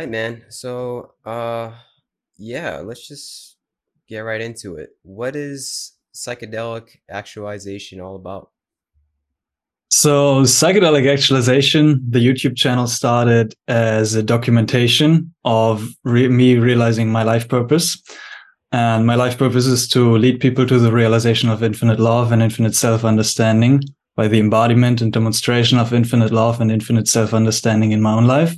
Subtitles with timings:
[0.00, 0.42] right, man.
[0.48, 1.72] So, uh,
[2.38, 3.56] yeah, let's just
[4.08, 4.90] get right into it.
[5.02, 8.50] What is psychedelic actualization all about?
[9.90, 17.24] So, psychedelic actualization, the YouTube channel started as a documentation of re- me realizing my
[17.24, 18.00] life purpose.
[18.72, 22.40] And my life purpose is to lead people to the realization of infinite love and
[22.40, 23.82] infinite self understanding
[24.16, 28.26] by the embodiment and demonstration of infinite love and infinite self understanding in my own
[28.26, 28.54] life.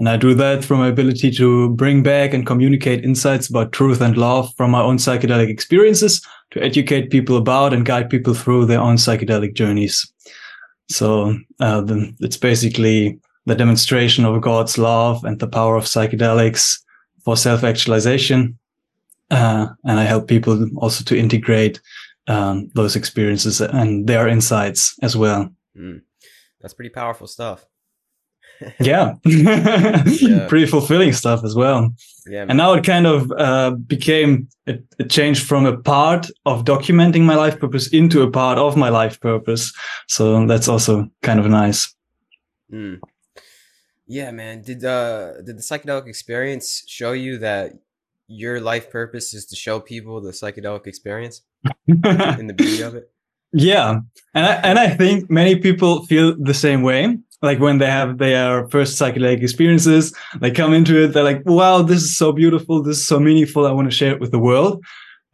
[0.00, 4.00] And I do that through my ability to bring back and communicate insights about truth
[4.00, 8.64] and love from my own psychedelic experiences to educate people about and guide people through
[8.64, 10.10] their own psychedelic journeys.
[10.88, 16.78] So uh, the, it's basically the demonstration of God's love and the power of psychedelics
[17.22, 18.58] for self actualization.
[19.30, 21.78] Uh, and I help people also to integrate
[22.26, 25.54] um, those experiences and their insights as well.
[25.76, 26.00] Mm.
[26.62, 27.66] That's pretty powerful stuff.
[28.80, 29.14] Yeah.
[29.24, 30.46] yeah.
[30.48, 31.94] pretty fulfilling stuff as well.
[32.26, 36.64] Yeah, and now it kind of uh, became it, it, changed from a part of
[36.64, 39.72] documenting my life purpose into a part of my life purpose.
[40.08, 41.94] So that's also kind of nice.
[42.72, 43.00] Mm.
[44.06, 44.62] Yeah, man.
[44.62, 47.72] Did uh did the psychedelic experience show you that
[48.26, 51.42] your life purpose is to show people the psychedelic experience
[51.86, 53.10] in the beauty of it?
[53.52, 54.00] Yeah,
[54.34, 57.18] and I, and I think many people feel the same way.
[57.42, 61.82] Like when they have their first psychedelic experiences, they come into it, they're like, "Wow,
[61.82, 62.82] this is so beautiful!
[62.82, 63.66] This is so meaningful!
[63.66, 64.84] I want to share it with the world."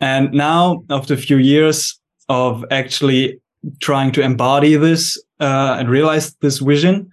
[0.00, 1.98] And now, after a few years
[2.28, 3.40] of actually
[3.80, 7.10] trying to embody this uh, and realize this vision,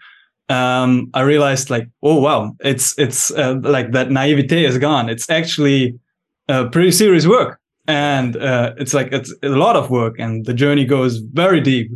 [0.49, 5.09] um, I realized like, oh wow, it's it's uh, like that naivete is gone.
[5.09, 5.97] It's actually
[6.49, 10.53] uh, pretty serious work, and uh, it's like it's a lot of work, and the
[10.53, 11.91] journey goes very deep,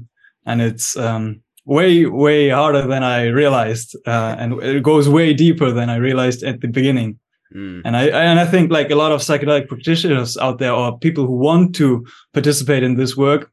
[0.45, 5.72] and it's um, way way harder than I realized, uh, and it goes way deeper
[5.72, 7.19] than I realized at the beginning.
[7.53, 7.81] Mm.
[7.85, 11.25] And I and I think like a lot of psychedelic practitioners out there or people
[11.27, 13.51] who want to participate in this work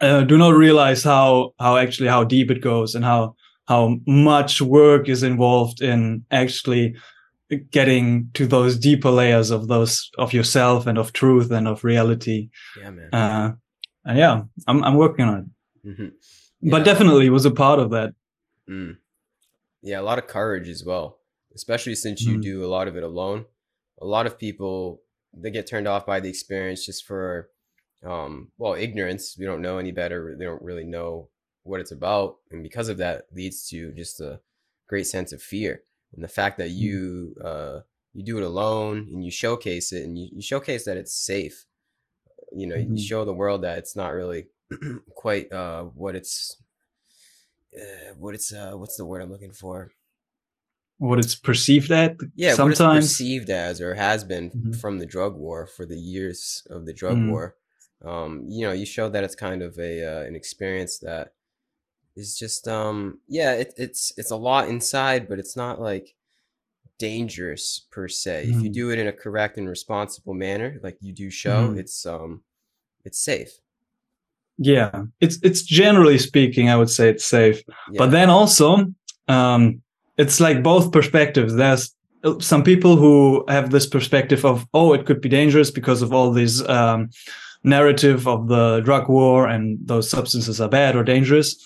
[0.00, 3.34] uh, do not realize how how actually how deep it goes and how
[3.68, 6.94] how much work is involved in actually
[7.70, 12.48] getting to those deeper layers of those of yourself and of truth and of reality.
[12.80, 13.14] Yeah, man.
[13.14, 13.52] Uh,
[14.04, 15.88] and yeah, I'm I'm working on it.
[15.88, 16.08] Mm-hmm.
[16.70, 18.14] But definitely was a part of that.
[18.68, 18.96] Mm.
[19.82, 21.18] Yeah, a lot of courage as well,
[21.54, 22.42] especially since you mm.
[22.42, 23.44] do a lot of it alone.
[24.00, 27.50] A lot of people they get turned off by the experience just for
[28.04, 29.36] um well ignorance.
[29.38, 30.34] We don't know any better.
[30.38, 31.28] They don't really know
[31.66, 34.40] what it's about and because of that leads to just a
[34.88, 35.82] great sense of fear
[36.14, 36.76] and the fact that mm.
[36.76, 37.80] you uh,
[38.14, 41.66] you do it alone and you showcase it and you, you showcase that it's safe
[42.52, 42.96] you know mm-hmm.
[42.96, 44.46] you show the world that it's not really
[45.14, 46.56] quite uh, what it's
[47.76, 49.90] uh, what it's uh, what's the word i'm looking for
[50.98, 54.72] what it's perceived at yeah sometimes perceived as or has been mm-hmm.
[54.72, 57.30] from the drug war for the years of the drug mm-hmm.
[57.30, 57.56] war
[58.04, 61.32] um, you know you show that it's kind of a uh, an experience that
[62.16, 66.14] is just um yeah it, it's it's a lot inside but it's not like
[66.98, 68.56] dangerous per se mm.
[68.56, 68.74] if you mm.
[68.74, 71.78] do it in a correct and responsible manner like you do show mm.
[71.78, 72.42] it's um
[73.04, 73.60] it's safe
[74.58, 75.02] yeah.
[75.20, 77.62] It's it's generally speaking i would say it's safe.
[77.92, 77.98] Yeah.
[77.98, 78.86] but then also
[79.28, 79.82] um
[80.18, 81.54] it's like both perspectives.
[81.54, 81.94] There's
[82.24, 86.12] uh, some people who have this perspective of oh it could be dangerous because of
[86.12, 87.10] all these um
[87.64, 91.56] narrative of the drug war and those substances are bad or dangerous.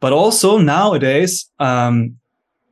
[0.00, 2.16] But also nowadays, um,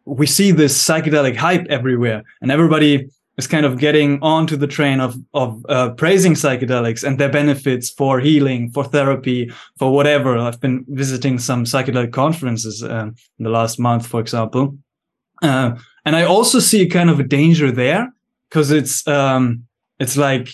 [0.04, 5.00] we see this psychedelic hype everywhere, and everybody is kind of getting onto the train
[5.00, 10.38] of of uh, praising psychedelics and their benefits for healing, for therapy, for whatever.
[10.38, 14.76] I've been visiting some psychedelic conferences uh, in the last month, for example,
[15.42, 18.12] uh, and I also see kind of a danger there
[18.48, 19.66] because it's um,
[19.98, 20.48] it's like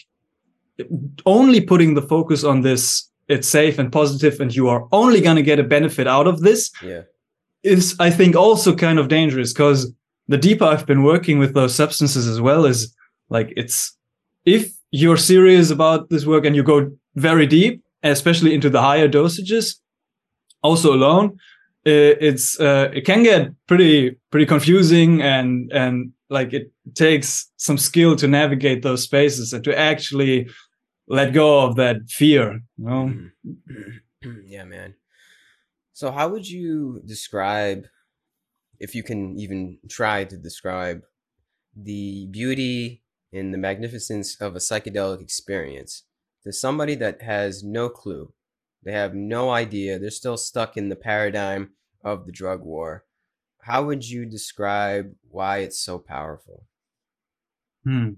[1.26, 5.36] only putting the focus on this it's safe and positive and you are only going
[5.36, 7.02] to get a benefit out of this yeah.
[7.62, 9.92] is i think also kind of dangerous because
[10.28, 12.94] the deeper i've been working with those substances as well is
[13.28, 13.96] like it's
[14.44, 19.08] if you're serious about this work and you go very deep especially into the higher
[19.08, 19.76] dosages
[20.62, 21.36] also alone
[21.84, 28.14] it's uh, it can get pretty pretty confusing and and like it takes some skill
[28.16, 30.48] to navigate those spaces and to actually
[31.08, 33.12] let go of that fear you know
[33.44, 34.30] mm-hmm.
[34.46, 34.94] yeah man
[35.92, 37.84] so how would you describe
[38.82, 41.00] if you can even try to describe
[41.74, 43.02] the beauty
[43.32, 46.04] and the magnificence of a psychedelic experience
[46.42, 48.32] to somebody that has no clue
[48.84, 51.70] they have no idea they're still stuck in the paradigm
[52.04, 53.04] of the drug war
[53.62, 56.66] how would you describe why it's so powerful?
[57.84, 58.14] Hmm.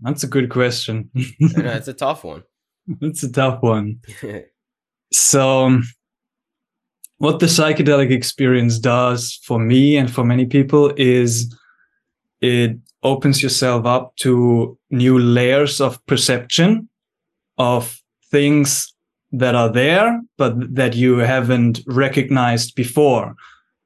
[0.00, 1.10] That's a good question.
[1.14, 2.42] it's a tough one.
[3.00, 3.98] It's a tough one.
[5.12, 5.80] so,
[7.18, 11.54] what the psychedelic experience does for me and for many people is
[12.40, 16.88] it opens yourself up to new layers of perception
[17.58, 18.92] of things
[19.32, 23.34] that are there, but that you haven't recognized before.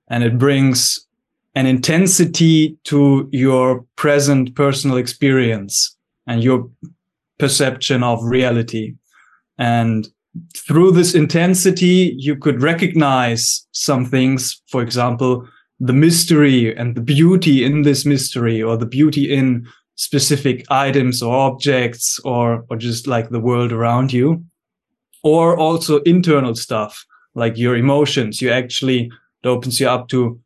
[0.08, 1.06] And it brings
[1.54, 6.68] an intensity to your present personal experience and your
[7.38, 8.94] perception of reality.
[9.58, 10.08] And
[10.56, 15.46] through this intensity, you could recognize some things, for example,
[15.80, 19.66] the mystery and the beauty in this mystery or the beauty in
[19.96, 24.44] specific items or objects or, or just like the world around you
[25.22, 27.04] or also internal stuff
[27.34, 28.40] like your emotions.
[28.40, 29.10] You actually,
[29.42, 30.40] it opens you up to,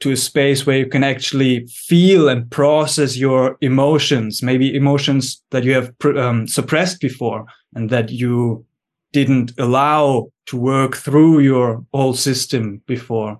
[0.00, 5.64] to a space where you can actually feel and process your emotions, maybe emotions that
[5.64, 8.64] you have um, suppressed before and that you
[9.12, 13.38] didn't allow to work through your whole system before.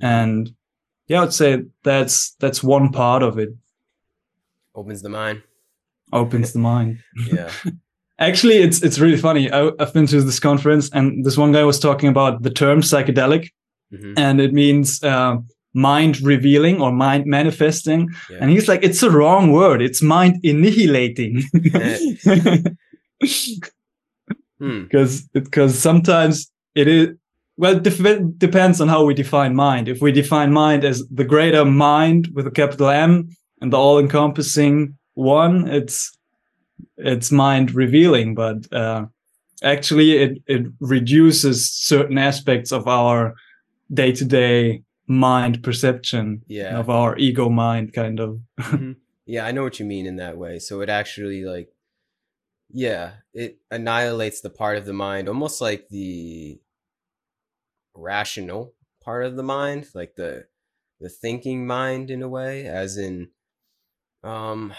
[0.00, 0.54] And
[1.08, 3.50] yeah, I'd say that's, that's one part of it.
[4.74, 5.42] Opens the mind.
[6.12, 6.98] Opens the mind.
[7.32, 7.50] yeah.
[8.18, 9.50] Actually, it's it's really funny.
[9.50, 12.82] I, have been to this conference, and this one guy was talking about the term
[12.82, 13.48] psychedelic,
[13.90, 14.12] mm-hmm.
[14.18, 15.38] and it means uh,
[15.72, 18.10] mind revealing or mind manifesting.
[18.28, 18.38] Yeah.
[18.42, 19.80] And he's like, it's a wrong word.
[19.80, 21.44] It's mind annihilating.
[24.60, 25.26] Because hmm.
[25.32, 27.08] because sometimes it is
[27.56, 29.88] well def- depends on how we define mind.
[29.88, 33.28] If we define mind as the greater mind with a capital M
[33.60, 36.16] and the all encompassing one, it's
[36.96, 39.06] it's mind revealing, but uh,
[39.62, 43.34] actually it it reduces certain aspects of our
[43.92, 46.42] day to day mind perception.
[46.46, 46.78] Yeah.
[46.78, 48.40] Of our ego mind, kind of.
[48.60, 48.92] mm-hmm.
[49.26, 50.58] Yeah, I know what you mean in that way.
[50.58, 51.68] So it actually like,
[52.72, 56.60] yeah, it annihilates the part of the mind, almost like the
[57.94, 60.46] rational part of the mind, like the
[61.00, 63.28] the thinking mind in a way, as in,
[64.22, 64.72] um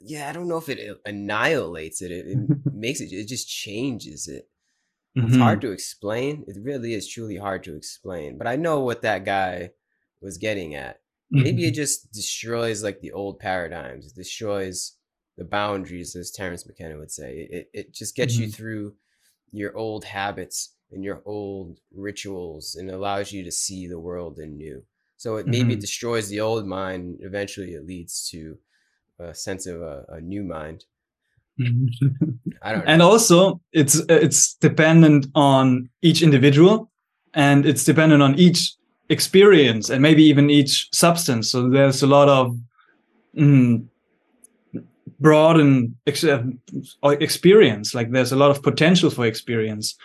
[0.00, 2.12] yeah, I don't know if it annihilates it.
[2.12, 2.38] It, it
[2.72, 3.12] makes it.
[3.12, 4.48] It just changes it.
[5.14, 5.40] It's mm-hmm.
[5.40, 6.44] hard to explain.
[6.46, 8.38] It really is truly hard to explain.
[8.38, 9.70] But I know what that guy
[10.20, 11.00] was getting at.
[11.30, 11.74] Maybe it mm-hmm.
[11.82, 14.06] just destroys like the old paradigms.
[14.06, 14.97] It destroys
[15.38, 17.48] the boundaries, as Terence McKenna would say.
[17.50, 18.42] It it just gets mm-hmm.
[18.42, 18.94] you through
[19.52, 24.82] your old habits and your old rituals and allows you to see the world anew.
[25.16, 25.80] So it maybe mm-hmm.
[25.80, 27.18] destroys the old mind.
[27.20, 28.58] Eventually, it leads to
[29.18, 30.84] a sense of a, a new mind.
[31.60, 32.92] I don't know.
[32.92, 36.90] And also, it's it's dependent on each individual,
[37.34, 38.74] and it's dependent on each
[39.08, 41.50] experience, and maybe even each substance.
[41.50, 42.56] So there's a lot of
[43.36, 43.86] mm,
[45.20, 46.42] broad and ex- uh,
[47.02, 47.94] experience.
[47.94, 49.96] Like there's a lot of potential for experience.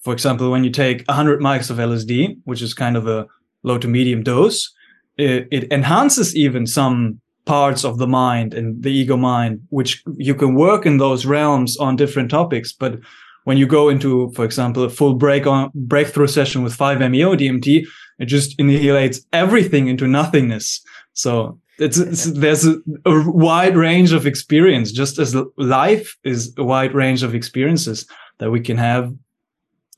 [0.00, 3.26] For example, when you take 100 mics of LSD, which is kind of a
[3.62, 4.72] low to medium dose,
[5.18, 10.34] it, it enhances even some parts of the mind and the ego mind, which you
[10.34, 12.72] can work in those realms on different topics.
[12.72, 13.00] But
[13.44, 17.86] when you go into, for example, a full break on breakthrough session with 5-MeO DMT,
[18.18, 20.80] it just annihilates everything into nothingness.
[21.14, 26.64] So it's, it's there's a, a, wide range of experience, just as life is a
[26.64, 28.06] wide range of experiences
[28.38, 29.14] that we can have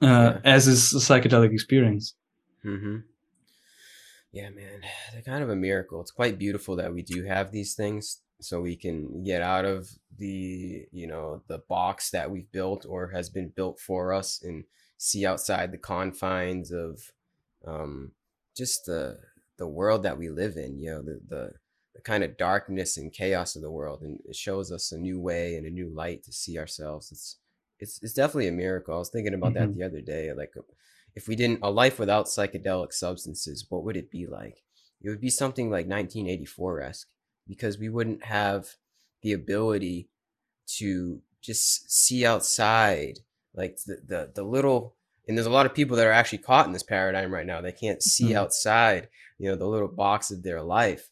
[0.01, 0.39] uh, yeah.
[0.45, 2.15] as is a psychedelic experience.
[2.65, 2.99] Mm-hmm.
[4.33, 4.81] Yeah, man,
[5.13, 6.01] they're kind of a miracle.
[6.01, 9.91] It's quite beautiful that we do have these things so we can get out of
[10.17, 14.65] the, you know, the box that we've built or has been built for us and
[14.97, 17.01] see outside the confines of
[17.67, 18.13] um
[18.57, 19.19] just the
[19.59, 21.53] the world that we live in, you know, the the
[21.95, 25.21] the kind of darkness and chaos of the world and it shows us a new
[25.21, 27.13] way and a new light to see ourselves.
[27.13, 27.37] It's
[27.79, 28.95] it's it's definitely a miracle.
[28.95, 29.73] I was thinking about mm-hmm.
[29.73, 30.55] that the other day like
[31.15, 34.63] if we didn't a life without psychedelic substances, what would it be like?
[35.03, 37.09] It would be something like 1984 esque
[37.47, 38.69] because we wouldn't have
[39.23, 40.09] the ability
[40.67, 43.19] to just see outside
[43.55, 44.95] like the, the the little
[45.27, 47.61] and there's a lot of people that are actually caught in this paradigm right now
[47.61, 48.39] they can't see mm-hmm.
[48.39, 49.09] outside
[49.39, 51.11] you know the little box of their life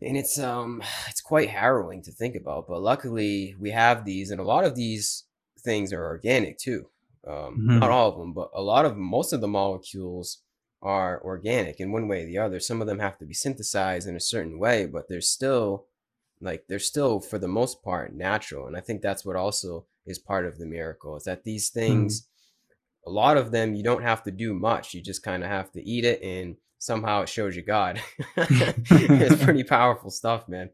[0.00, 4.40] and it's um it's quite harrowing to think about but luckily we have these and
[4.40, 5.24] a lot of these
[5.58, 6.86] things are organic too
[7.26, 7.78] um, mm-hmm.
[7.80, 10.42] Not all of them, but a lot of most of the molecules
[10.80, 12.60] are organic in one way or the other.
[12.60, 15.86] Some of them have to be synthesized in a certain way, but they're still
[16.40, 18.66] like they're still for the most part natural.
[18.66, 21.80] And I think that's what also is part of the miracle is that these mm-hmm.
[21.80, 23.10] things, mm-hmm.
[23.10, 24.94] a lot of them, you don't have to do much.
[24.94, 28.00] You just kind of have to eat it and somehow it shows you God.
[28.36, 30.70] it's pretty powerful stuff, man.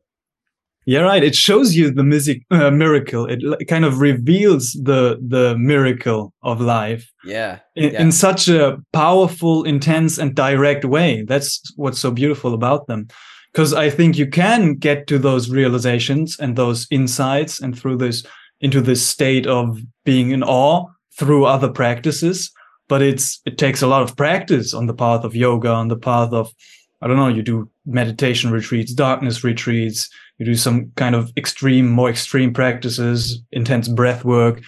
[0.84, 1.22] Yeah, right.
[1.22, 3.26] It shows you the music uh, miracle.
[3.26, 7.10] It kind of reveals the the miracle of life.
[7.24, 8.02] Yeah in, yeah.
[8.02, 11.22] in such a powerful, intense, and direct way.
[11.22, 13.08] That's what's so beautiful about them.
[13.52, 18.24] Because I think you can get to those realizations and those insights, and through this
[18.60, 20.86] into this state of being in awe
[21.18, 22.50] through other practices.
[22.92, 26.00] But it's it takes a lot of practice on the path of yoga, on the
[26.10, 26.52] path of
[27.00, 27.28] I don't know.
[27.36, 30.10] You do meditation retreats, darkness retreats
[30.42, 34.60] you do some kind of extreme, more extreme practices, intense breath work,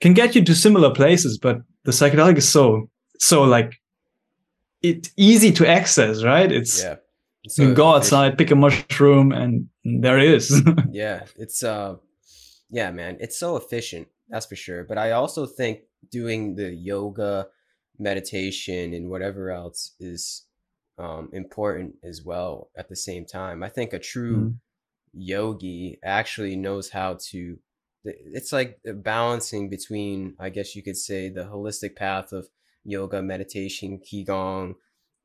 [0.00, 1.38] can get you to similar places.
[1.38, 3.80] But the psychedelic is so, so like,
[4.82, 6.50] it's easy to access, right?
[6.50, 6.96] It's, yeah.
[7.46, 10.62] So you go outside, pick a mushroom, and there it is.
[10.90, 11.96] yeah, it's uh,
[12.70, 14.08] yeah, man, it's so efficient.
[14.28, 14.84] That's for sure.
[14.84, 17.46] But I also think doing the yoga,
[18.00, 20.46] meditation, and whatever else is
[20.98, 23.62] um, important as well at the same time.
[23.62, 24.54] I think a true mm
[25.12, 27.58] yogi actually knows how to
[28.04, 32.48] it's like balancing between i guess you could say the holistic path of
[32.84, 34.74] yoga meditation qigong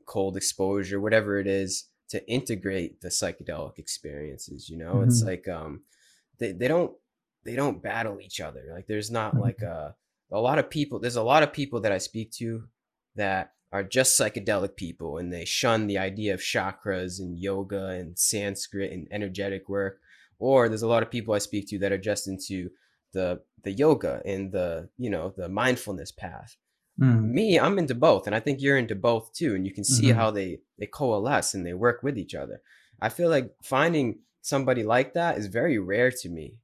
[0.05, 5.07] cold exposure whatever it is to integrate the psychedelic experiences you know mm-hmm.
[5.07, 5.81] it's like um
[6.39, 6.91] they, they don't
[7.45, 9.43] they don't battle each other like there's not mm-hmm.
[9.43, 9.95] like a
[10.31, 12.63] a lot of people there's a lot of people that i speak to
[13.15, 18.17] that are just psychedelic people and they shun the idea of chakras and yoga and
[18.17, 19.99] Sanskrit and energetic work.
[20.39, 22.69] Or there's a lot of people I speak to that are just into
[23.13, 26.55] the the yoga and the you know the mindfulness path.
[26.99, 27.31] Mm.
[27.31, 29.55] Me, I'm into both, and I think you're into both too.
[29.55, 30.19] And you can see mm-hmm.
[30.19, 32.61] how they they coalesce and they work with each other.
[33.01, 36.55] I feel like finding somebody like that is very rare to me.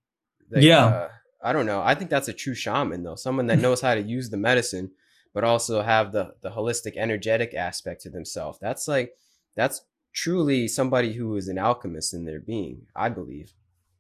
[0.49, 0.85] Like, yeah.
[0.85, 1.09] Uh,
[1.43, 1.81] I don't know.
[1.81, 4.91] I think that's a true shaman though, someone that knows how to use the medicine
[5.33, 8.59] but also have the the holistic energetic aspect to themselves.
[8.59, 9.13] That's like
[9.55, 9.81] that's
[10.13, 13.53] truly somebody who is an alchemist in their being i believe.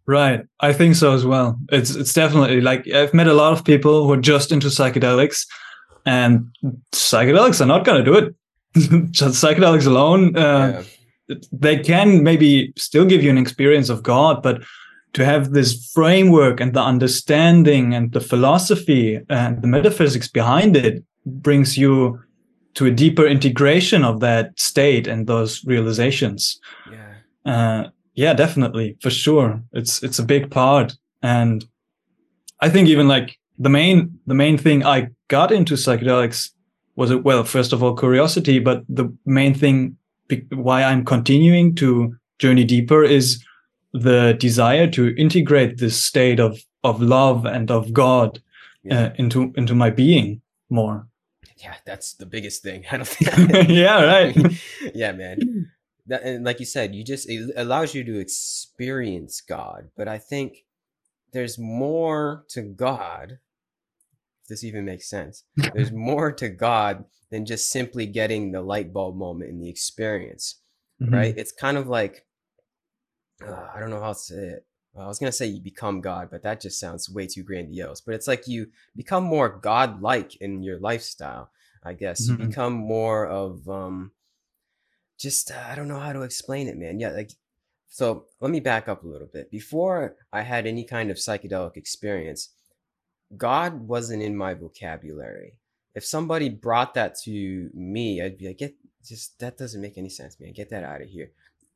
[0.05, 0.45] Right.
[0.59, 1.57] I think so as well.
[1.71, 5.45] It's it's definitely like i've met a lot of people who are just into psychedelics
[6.05, 6.49] and
[6.91, 8.35] psychedelics are not going to do it.
[9.11, 10.81] Just psychedelics alone uh,
[11.27, 11.35] yeah.
[11.51, 14.61] they can maybe still give you an experience of god but
[15.13, 21.03] to have this framework and the understanding and the philosophy and the metaphysics behind it
[21.25, 22.19] brings you
[22.73, 26.59] to a deeper integration of that state and those realizations.
[26.89, 27.13] Yeah.
[27.45, 29.61] Uh, yeah, definitely, for sure.
[29.73, 31.65] It's it's a big part, and
[32.59, 36.49] I think even like the main the main thing I got into psychedelics
[36.95, 39.97] was it well, first of all, curiosity, but the main thing
[40.51, 43.43] why I'm continuing to journey deeper is
[43.93, 48.41] the desire to integrate this state of of love and of God
[48.83, 49.05] yeah.
[49.05, 51.07] uh, into into my being more
[51.61, 52.85] yeah, that's the biggest thing.
[52.91, 53.69] I don't think.
[53.69, 54.61] yeah, right.
[54.95, 55.71] yeah, man.
[56.07, 60.17] That, and like you said, you just it allows you to experience God, but I
[60.17, 60.65] think
[61.31, 63.39] there's more to God.
[64.43, 65.43] If this even makes sense,
[65.73, 70.59] there's more to God than just simply getting the light bulb moment in the experience,
[71.01, 71.13] mm-hmm.
[71.13, 71.33] right?
[71.37, 72.25] It's kind of like
[73.47, 74.65] uh, I don't know how to say it.
[74.97, 78.01] I was gonna say you become God, but that just sounds way too grandiose.
[78.01, 81.49] But it's like you become more God-like in your lifestyle.
[81.83, 82.41] I guess mm-hmm.
[82.41, 84.11] you become more of um,
[85.17, 86.99] just uh, I don't know how to explain it, man.
[86.99, 87.31] Yeah, like
[87.87, 88.25] so.
[88.41, 89.49] Let me back up a little bit.
[89.49, 92.49] Before I had any kind of psychedelic experience,
[93.37, 95.53] God wasn't in my vocabulary.
[95.95, 100.09] If somebody brought that to me, I'd be like, "Get just that doesn't make any
[100.09, 100.53] sense, man.
[100.53, 101.31] Get that out of here."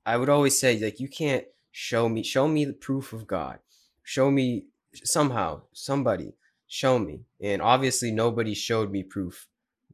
[0.06, 1.46] I would always say like, "You can't."
[1.78, 3.60] Show me show me the proof of god.
[4.02, 4.64] Show me
[5.04, 6.34] somehow somebody
[6.68, 7.26] show me.
[7.42, 9.48] And obviously nobody showed me proof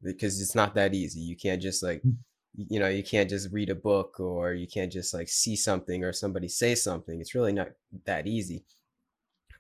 [0.04, 1.22] because it's not that easy.
[1.22, 2.12] You can't just like hmm.
[2.56, 6.04] you know you can't just read a book or you can't just like see something
[6.04, 7.20] or somebody say something.
[7.20, 7.70] It's really not
[8.06, 8.64] that easy.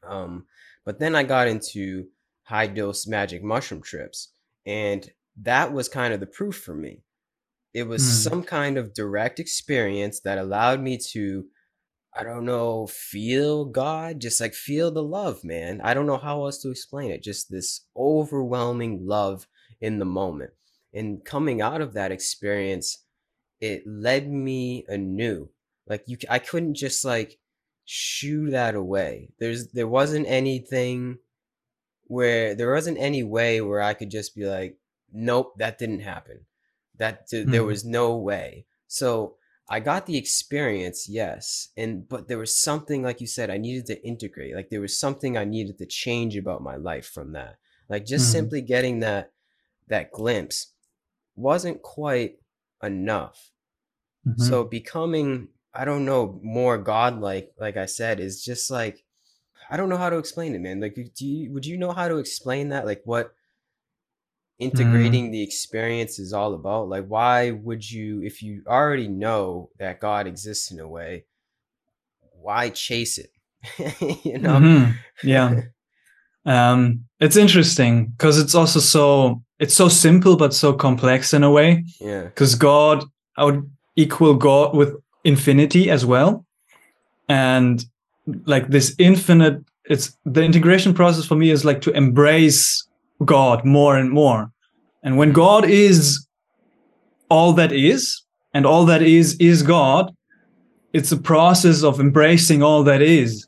[0.07, 0.45] Um
[0.85, 2.07] but then i got into
[2.43, 4.33] high dose magic mushroom trips
[4.65, 5.11] and
[5.41, 7.01] that was kind of the proof for me.
[7.73, 8.29] It was mm.
[8.29, 11.45] some kind of direct experience that allowed me to
[12.13, 15.79] I don't know, feel God, just like feel the love, man.
[15.81, 17.23] I don't know how else to explain it.
[17.23, 19.47] Just this overwhelming love
[19.79, 20.51] in the moment.
[20.93, 23.05] And coming out of that experience,
[23.61, 25.49] it led me anew.
[25.87, 27.39] Like you I couldn't just like
[27.85, 29.29] shoo that away.
[29.39, 31.19] There's there wasn't anything
[32.05, 34.77] where there wasn't any way where I could just be like,
[35.13, 36.41] nope, that didn't happen.
[36.97, 37.51] That mm-hmm.
[37.51, 38.65] there was no way.
[38.87, 39.35] So
[39.71, 43.85] I got the experience, yes, and but there was something like you said I needed
[43.85, 44.53] to integrate.
[44.53, 47.55] Like there was something I needed to change about my life from that.
[47.87, 48.39] Like just mm-hmm.
[48.39, 49.31] simply getting that
[49.87, 50.73] that glimpse
[51.37, 52.39] wasn't quite
[52.83, 53.51] enough.
[54.27, 54.43] Mm-hmm.
[54.43, 59.05] So becoming, I don't know, more godlike, like I said, is just like
[59.69, 60.81] I don't know how to explain it, man.
[60.81, 62.85] Like, do you would you know how to explain that?
[62.85, 63.33] Like, what.
[64.61, 65.31] Integrating mm.
[65.31, 66.87] the experience is all about?
[66.87, 71.25] Like, why would you, if you already know that God exists in a way,
[72.41, 73.31] why chase it?
[74.23, 74.55] you know?
[74.55, 74.91] Mm-hmm.
[75.27, 75.61] Yeah.
[76.45, 81.51] um, it's interesting because it's also so it's so simple but so complex in a
[81.51, 81.85] way.
[81.99, 82.23] Yeah.
[82.23, 83.03] Because God,
[83.37, 86.45] I would equal God with infinity as well,
[87.27, 87.83] and
[88.45, 89.63] like this infinite.
[89.85, 92.87] It's the integration process for me is like to embrace
[93.25, 94.51] God more and more,
[95.03, 96.27] and when God is
[97.29, 98.23] all that is,
[98.53, 100.13] and all that is is God,
[100.93, 103.47] it's a process of embracing all that is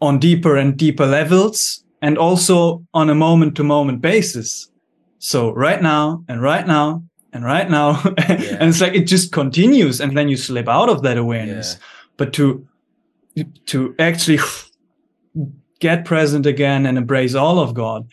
[0.00, 4.70] on deeper and deeper levels and also on a moment to moment basis.
[5.18, 8.58] So right now and right now and right now yeah.
[8.60, 11.74] and it's like it just continues and then you slip out of that awareness.
[11.74, 11.86] Yeah.
[12.16, 12.66] But to
[13.66, 14.38] to actually
[15.80, 18.06] get present again and embrace all of God.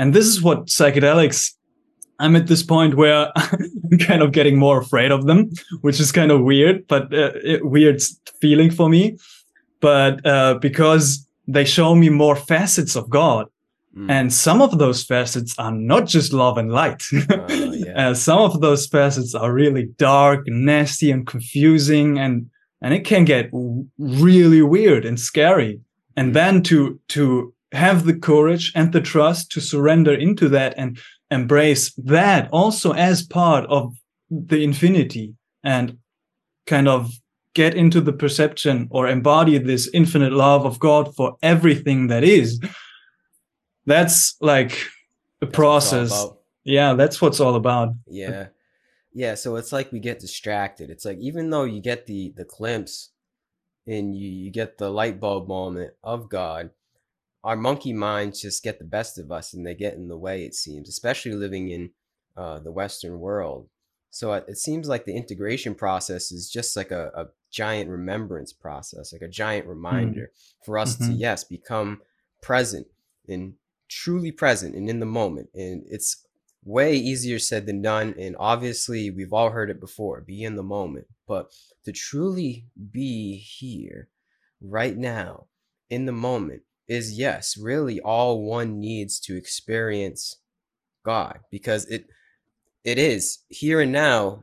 [0.00, 1.52] And this is what psychedelics
[2.20, 5.50] I'm at this point where I'm kind of getting more afraid of them,
[5.82, 8.02] which is kind of weird, but uh, it, weird
[8.40, 9.18] feeling for me.
[9.80, 13.46] But uh, because they show me more facets of God,
[13.96, 14.10] mm.
[14.10, 17.02] and some of those facets are not just love and light.
[17.30, 18.10] Uh, yeah.
[18.10, 22.50] uh, some of those facets are really dark, nasty, and confusing, and
[22.82, 23.50] and it can get
[23.98, 25.80] really weird and scary.
[26.16, 26.34] And mm.
[26.34, 30.98] then to to have the courage and the trust to surrender into that and
[31.30, 33.94] embrace that also as part of
[34.30, 35.98] the infinity and
[36.66, 37.12] kind of
[37.54, 42.60] get into the perception or embody this infinite love of God for everything that is.
[43.86, 46.26] That's like a that's process.
[46.64, 47.94] Yeah, that's what's all about.
[48.06, 48.48] Yeah.
[49.12, 50.90] Yeah, so it's like we get distracted.
[50.90, 53.10] It's like even though you get the the glimpse
[53.86, 56.70] and you, you get the light bulb moment of God,
[57.42, 60.44] our monkey minds just get the best of us and they get in the way
[60.44, 61.90] it seems especially living in
[62.36, 63.68] uh, the western world
[64.12, 69.12] so it, seems like the integration process is just like a, a giant remembrance process
[69.12, 69.70] like a giant mm.
[69.70, 70.64] reminder mm-hmm.
[70.64, 71.12] for us mm-hmm.
[71.12, 72.00] to yes become
[72.42, 72.86] present
[73.28, 73.54] and
[73.88, 76.26] truly present and in the moment and it's
[76.64, 80.62] way easier said than done and obviously we've all heard it before be in the
[80.62, 81.50] moment but
[81.84, 84.08] to truly be here
[84.60, 85.46] right now
[85.88, 90.38] in the moment is yes, really all one needs to experience
[91.04, 92.06] God because it
[92.84, 94.42] it is here and now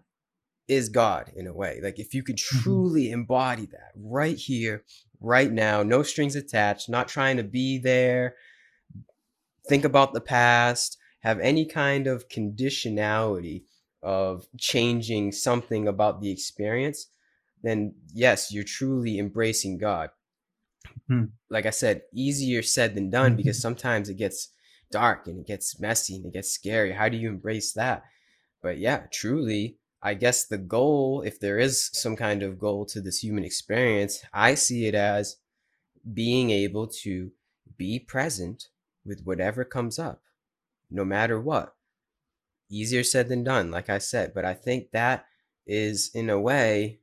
[0.70, 1.82] is God in a way.
[1.84, 2.60] Like if you could mm-hmm.
[2.60, 4.86] truly embody that right here,
[5.20, 8.36] right now, no strings attached, not trying to be there,
[9.68, 13.64] think about the past, have any kind of conditionality
[14.02, 17.08] of changing something about the experience,
[17.62, 20.12] then yes, you're truly embracing God.
[21.08, 21.26] Hmm.
[21.50, 24.50] Like I said, easier said than done because sometimes it gets
[24.92, 26.94] dark and it gets messy and it gets scary.
[26.94, 28.04] How do you embrace that?
[28.62, 33.02] But yeah, truly, I guess the goal, if there is some kind of goal to
[33.02, 35.38] this human experience, I see it as
[36.14, 37.32] being able to
[37.78, 38.68] be present
[39.06, 40.22] with whatever comes up,
[40.90, 41.74] no matter what.
[42.70, 44.34] Easier said than done, like I said.
[44.34, 45.26] But I think that
[45.66, 47.00] is, in a way,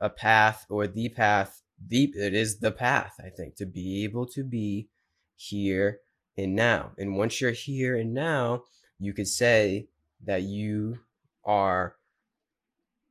[0.00, 4.26] a path or the path the it is the path i think to be able
[4.26, 4.88] to be
[5.36, 6.00] here
[6.36, 8.62] and now and once you're here and now
[8.98, 9.88] you could say
[10.24, 10.98] that you
[11.44, 11.96] are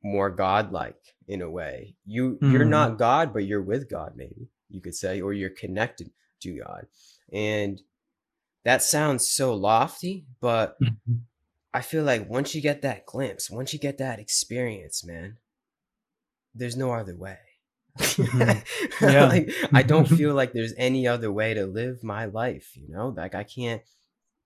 [0.02, 2.52] more godlike in a way you mm-hmm.
[2.52, 6.58] you're not god but you're with god maybe you could say or you're connected to
[6.58, 6.86] god
[7.32, 7.82] and
[8.64, 11.16] that sounds so lofty but mm-hmm.
[11.74, 15.36] i feel like once you get that glimpse once you get that experience man
[16.54, 17.38] there's no other way
[17.98, 19.04] Mm-hmm.
[19.04, 19.26] yeah.
[19.26, 23.08] like I don't feel like there's any other way to live my life, you know?
[23.16, 23.82] Like I can't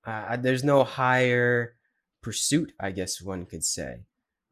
[0.06, 1.76] uh, there's no higher
[2.22, 4.04] pursuit, I guess one could say.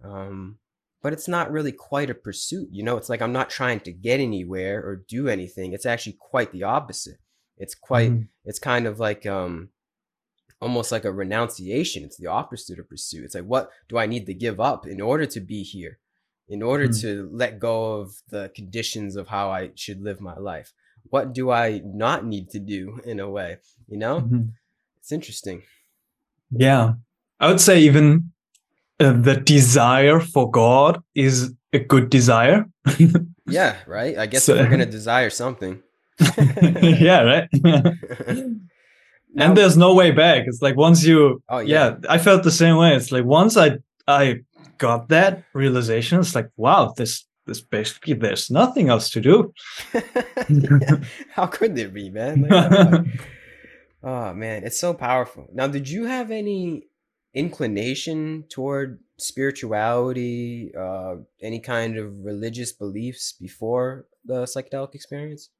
[0.02, 0.58] Um
[1.02, 2.96] but it's not really quite a pursuit, you know?
[2.96, 5.72] It's like I'm not trying to get anywhere or do anything.
[5.72, 7.18] It's actually quite the opposite.
[7.56, 8.22] It's quite mm-hmm.
[8.44, 9.70] it's kind of like um
[10.60, 12.04] almost like a renunciation.
[12.04, 13.24] It's the opposite of pursuit.
[13.24, 15.98] It's like what do I need to give up in order to be here?
[16.48, 17.00] In order mm.
[17.00, 20.72] to let go of the conditions of how I should live my life?
[21.10, 23.58] What do I not need to do in a way?
[23.88, 24.42] You know, mm-hmm.
[24.98, 25.62] it's interesting.
[26.50, 26.94] Yeah.
[27.40, 28.32] I would say even
[29.00, 32.66] uh, the desire for God is a good desire.
[33.46, 34.16] yeah, right.
[34.16, 35.82] I guess so, we're going to desire something.
[36.82, 37.48] yeah, right.
[39.36, 40.44] and there's no way back.
[40.46, 41.96] It's like once you, oh, yeah.
[42.02, 42.94] yeah, I felt the same way.
[42.94, 44.42] It's like once I, I
[44.82, 49.52] got that realization, it's like, wow, this this basically there's nothing else to do.
[51.30, 52.42] How could there be, man?
[52.42, 53.06] Like,
[54.02, 55.48] oh man, it's so powerful.
[55.52, 56.88] Now, did you have any
[57.34, 65.50] inclination toward spirituality, uh, any kind of religious beliefs before the psychedelic experience?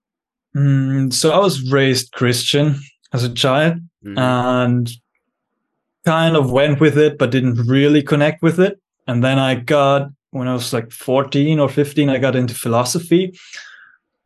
[0.56, 2.78] Mm, so I was raised Christian
[3.12, 4.18] as a child mm-hmm.
[4.18, 4.90] and
[6.04, 8.81] kind of went with it, but didn't really connect with it.
[9.06, 13.38] And then I got, when I was like 14 or 15, I got into philosophy,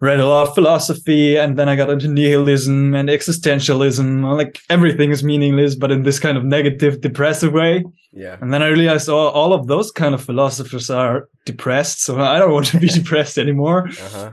[0.00, 4.36] read a lot of philosophy, and then I got into nihilism and existentialism.
[4.36, 7.84] Like everything is meaningless, but in this kind of negative, depressive way.
[8.12, 8.36] Yeah.
[8.40, 12.02] And then I realized all, all of those kind of philosophers are depressed.
[12.02, 13.88] So I don't want to be depressed anymore.
[13.88, 14.32] Uh-huh.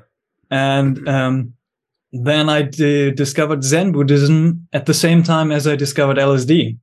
[0.52, 1.54] And um,
[2.12, 6.78] then I d- discovered Zen Buddhism at the same time as I discovered LSD.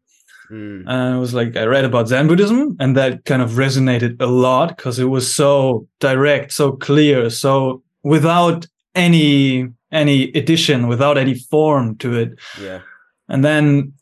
[0.51, 0.85] Mm.
[0.87, 4.27] And it was like I read about Zen Buddhism, and that kind of resonated a
[4.27, 11.35] lot because it was so direct, so clear, so without any any addition, without any
[11.35, 12.39] form to it.
[12.61, 12.81] Yeah.
[13.29, 13.93] And then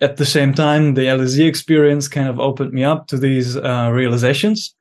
[0.00, 3.90] at the same time, the LSD experience kind of opened me up to these uh,
[3.92, 4.74] realizations.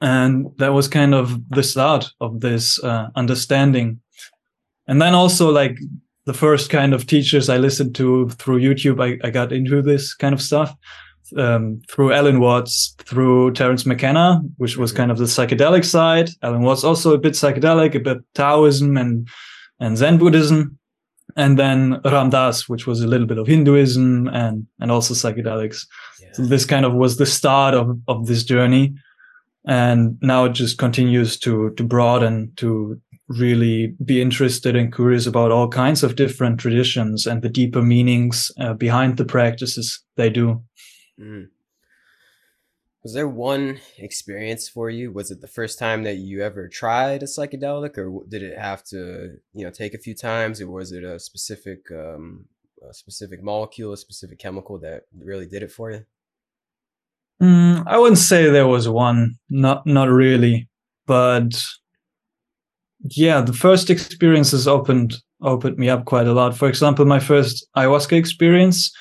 [0.00, 4.00] And that was kind of the start of this uh, understanding.
[4.88, 5.78] And then also, like,
[6.26, 10.14] the first kind of teachers I listened to through YouTube, I, I got into this
[10.14, 10.74] kind of stuff
[11.36, 16.30] um, through Alan Watts, through Terence McKenna, which was kind of the psychedelic side.
[16.42, 19.28] Alan Watts also a bit psychedelic, a bit Taoism and
[19.78, 20.78] and Zen Buddhism,
[21.36, 25.86] and then Ram Dass, which was a little bit of Hinduism and and also psychedelics.
[26.20, 26.28] Yeah.
[26.32, 28.94] So this kind of was the start of of this journey,
[29.66, 33.00] and now it just continues to to broaden to
[33.38, 38.50] really be interested and curious about all kinds of different traditions and the deeper meanings
[38.58, 40.62] uh, behind the practices they do.
[41.18, 41.46] Mm.
[43.04, 45.12] Was there one experience for you?
[45.12, 48.82] Was it the first time that you ever tried a psychedelic, or did it have
[48.84, 52.46] to, you know, take a few times, or was it a specific, um,
[52.86, 56.04] a specific molecule, a specific chemical that really did it for you?
[57.40, 60.68] Mm, I wouldn't say there was one, not not really,
[61.06, 61.64] but
[63.02, 66.56] yeah, the first experiences opened opened me up quite a lot.
[66.56, 68.92] For example, my first ayahuasca experience,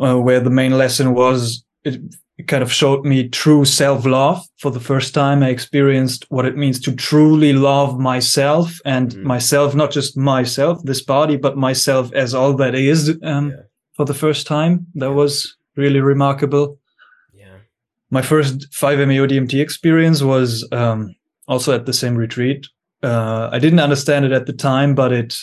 [0.00, 2.00] uh, where the main lesson was it,
[2.38, 5.42] it kind of showed me true self love for the first time.
[5.42, 9.22] I experienced what it means to truly love myself and mm.
[9.22, 13.16] myself, not just myself, this body, but myself as all that is.
[13.22, 13.56] Um, yeah.
[13.94, 16.78] For the first time, that was really remarkable.
[17.34, 17.56] Yeah,
[18.10, 21.16] my first 5-MeO DMT experience was um,
[21.48, 22.68] also at the same retreat
[23.02, 25.36] uh, I didn't understand it at the time, but it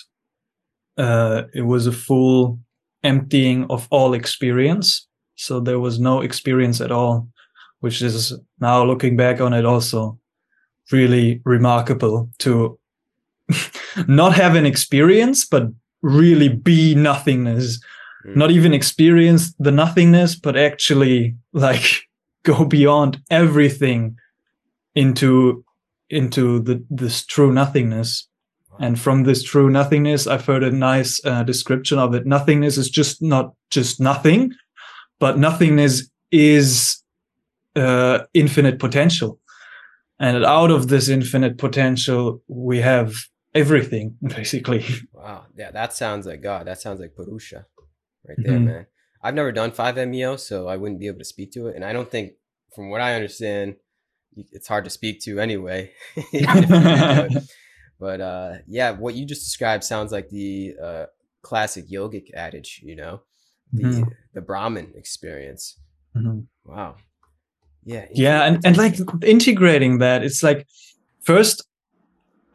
[0.98, 2.60] uh, it was a full
[3.04, 5.08] emptying of all experience.
[5.36, 7.28] So there was no experience at all,
[7.80, 10.18] which is now looking back on it also
[10.92, 12.80] really remarkable to
[14.08, 15.68] not have an experience, but
[16.02, 17.80] really be nothingness.
[18.26, 18.36] Mm.
[18.38, 22.02] Not even experience the nothingness, but actually like
[22.44, 24.18] go beyond everything
[24.94, 25.65] into
[26.10, 28.28] into the this true nothingness.
[28.78, 32.26] And from this true nothingness i've heard a nice uh, description of it.
[32.26, 34.54] Nothingness is just not just nothing
[35.20, 37.02] but nothingness is
[37.78, 39.40] uh, infinite potential.
[40.20, 43.14] And out of this infinite potential we have
[43.54, 44.86] everything basically.
[45.14, 45.46] Wow.
[45.56, 46.68] Yeah that sounds like god.
[46.68, 47.66] That sounds like purusha
[48.28, 48.66] right there mm-hmm.
[48.66, 48.86] man.
[49.24, 51.76] I've never done 5meo so i wouldn't be able to speak to it.
[51.76, 52.34] And i don't think
[52.76, 53.78] from what i understand
[54.52, 55.92] it's hard to speak to anyway.
[58.00, 61.06] but uh, yeah, what you just described sounds like the uh,
[61.42, 63.22] classic yogic adage, you know,
[63.72, 64.04] the mm-hmm.
[64.34, 65.80] the Brahman experience.
[66.16, 66.42] Mm-hmm.
[66.66, 66.96] Wow.
[67.84, 68.06] Yeah.
[68.12, 70.68] Yeah, and, and like integrating that, it's like
[71.22, 71.64] first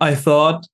[0.00, 0.66] I thought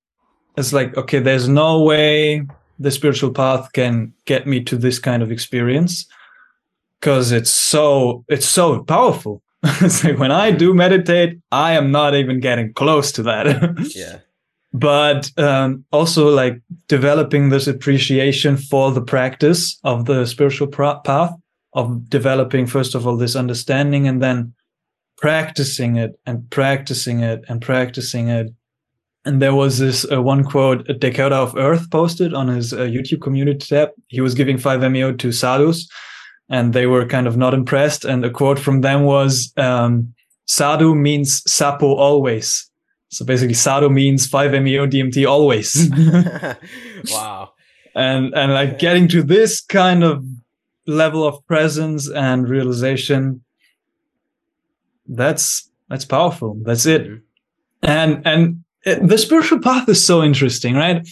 [0.57, 2.47] it's like, okay, there's no way
[2.79, 6.05] the spiritual path can get me to this kind of experience
[6.99, 9.41] because it's so it's so powerful
[10.03, 13.91] like when I do meditate, I am not even getting close to that.
[13.95, 14.19] yeah.
[14.73, 21.31] But um, also like developing this appreciation for the practice of the spiritual path,
[21.73, 24.53] of developing first of all this understanding, and then
[25.17, 28.53] practicing it and practicing it and practicing it.
[29.25, 33.21] And there was this uh, one quote Dakota of Earth posted on his uh, YouTube
[33.21, 33.89] community tab.
[34.07, 35.89] He was giving 5-MeO to sadhus
[36.49, 38.05] and they were kind of not impressed.
[38.05, 40.13] And a quote from them was, um,
[40.45, 42.69] "Sadhu means sapo always."
[43.09, 45.89] So basically, sadhu means 5-MeO DMT always.
[47.11, 47.51] wow.
[47.95, 50.23] And and like getting to this kind of
[50.85, 53.43] level of presence and realization
[55.07, 56.57] that's that's powerful.
[56.63, 57.03] That's it.
[57.03, 57.15] Mm-hmm.
[57.83, 61.07] And and it, the spiritual path is so interesting, right?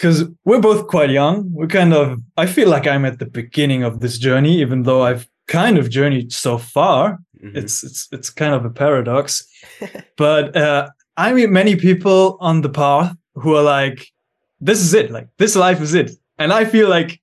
[0.00, 1.52] Because we're both quite young.
[1.52, 2.22] We're kind of.
[2.38, 5.90] I feel like I'm at the beginning of this journey, even though I've kind of
[5.90, 7.18] journeyed so far.
[7.36, 7.58] Mm-hmm.
[7.58, 9.46] It's it's it's kind of a paradox,
[10.16, 14.06] but uh, I meet many people on the path who are like,
[14.58, 15.10] "This is it.
[15.10, 17.20] Like this life is it," and I feel like,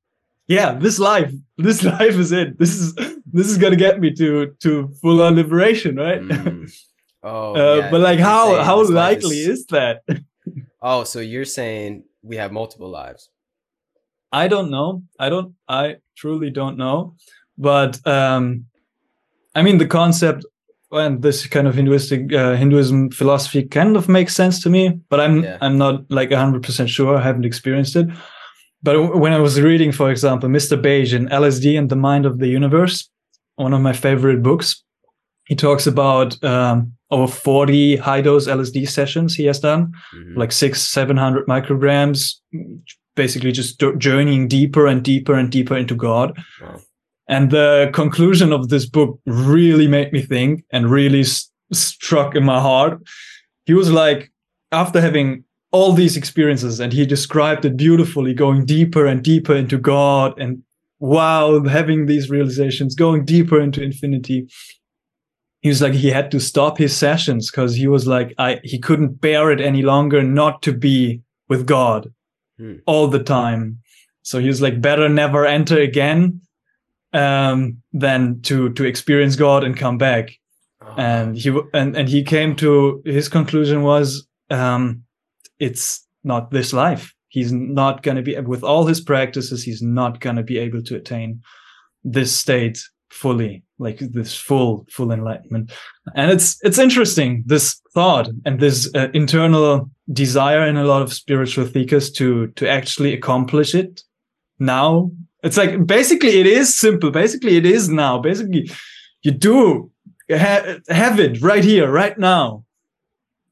[0.48, 2.60] yeah, this life, this life is it.
[2.60, 2.94] This is
[3.34, 6.22] this is gonna get me to to full on liberation, right?
[6.22, 6.72] Mm.
[7.24, 9.60] Oh, uh, yeah, but like, how how likely is...
[9.60, 10.04] is that?
[10.82, 13.30] oh, so you're saying we have multiple lives?
[14.32, 15.04] I don't know.
[15.20, 15.56] I don't.
[15.68, 17.16] I truly don't know.
[17.58, 18.66] But um,
[19.56, 20.46] I mean, the concept
[20.92, 25.00] and this kind of Hinduistic uh, Hinduism philosophy kind of makes sense to me.
[25.10, 25.58] But I'm yeah.
[25.62, 27.18] I'm not like hundred percent sure.
[27.18, 28.08] I haven't experienced it.
[28.84, 30.80] But when I was reading, for example, Mr.
[30.80, 33.10] Bache in LSD and the Mind of the Universe,
[33.56, 34.84] one of my favorite books,
[35.48, 40.38] he talks about um, over 40 high dose LSD sessions he has done, mm-hmm.
[40.38, 42.34] like six, 700 micrograms,
[43.16, 46.38] basically just journeying deeper and deeper and deeper into God.
[46.62, 46.82] Wow.
[47.30, 52.44] And the conclusion of this book really made me think and really s- struck in
[52.44, 53.00] my heart.
[53.66, 54.32] He was like,
[54.72, 59.78] after having all these experiences, and he described it beautifully, going deeper and deeper into
[59.78, 60.64] God and
[61.00, 64.48] wow, having these realizations, going deeper into infinity
[65.68, 68.80] he was like he had to stop his sessions because he was like I he
[68.80, 72.14] couldn't bear it any longer not to be with God
[72.58, 72.76] hmm.
[72.86, 73.80] all the time.
[74.22, 76.40] So he was like better never enter again
[77.12, 80.32] um, than to to experience God and come back.
[80.82, 80.94] Oh.
[80.96, 85.04] And he and and he came to his conclusion was um,
[85.60, 87.14] it's not this life.
[87.28, 89.66] He's not going to be with all his practices.
[89.66, 91.42] He's not going to be able to attain
[92.06, 95.72] this state fully like this full full enlightenment.
[96.16, 101.14] And it's it's interesting this thought and this uh, internal desire in a lot of
[101.14, 104.04] spiritual seekers to to actually accomplish it
[104.60, 105.12] now.
[105.44, 107.12] It's like basically it is simple.
[107.12, 108.20] Basically it is now.
[108.20, 108.70] Basically
[109.22, 109.92] you do
[110.30, 112.64] ha- have it right here right now.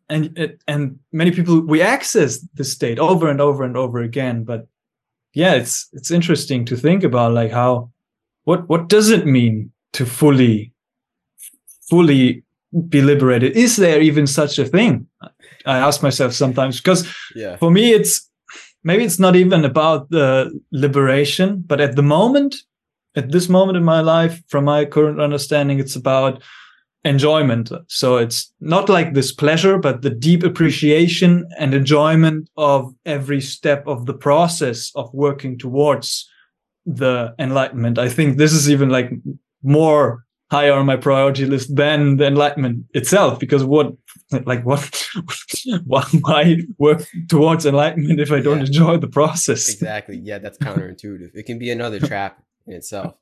[0.07, 4.43] And it, and many people we access this state over and over and over again.
[4.43, 4.67] But
[5.35, 7.91] yeah it's it's interesting to think about like how
[8.45, 10.71] what what does it mean to fully
[11.89, 12.43] fully
[12.89, 13.55] be liberated.
[13.55, 15.07] Is there even such a thing?
[15.65, 17.57] I ask myself sometimes because yeah.
[17.57, 18.29] for me it's
[18.83, 22.55] maybe it's not even about the liberation but at the moment
[23.15, 26.43] at this moment in my life from my current understanding it's about
[27.03, 27.71] enjoyment.
[27.87, 33.87] So it's not like this pleasure but the deep appreciation and enjoyment of every step
[33.87, 36.29] of the process of working towards
[36.85, 37.97] the enlightenment.
[37.97, 39.11] I think this is even like
[39.65, 43.93] more higher on my priority list than the enlightenment itself because what
[44.45, 45.07] like what
[45.85, 48.65] why work towards enlightenment if i don't yeah.
[48.65, 49.69] enjoy the process?
[49.69, 50.17] Exactly.
[50.17, 51.31] Yeah that's counterintuitive.
[51.33, 53.17] It can be another trap in itself.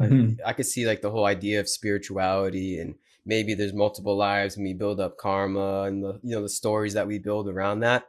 [0.00, 0.40] Mm-hmm.
[0.44, 4.56] I, I could see like the whole idea of spirituality and maybe there's multiple lives
[4.56, 7.80] and we build up karma and the you know the stories that we build around
[7.80, 8.08] that.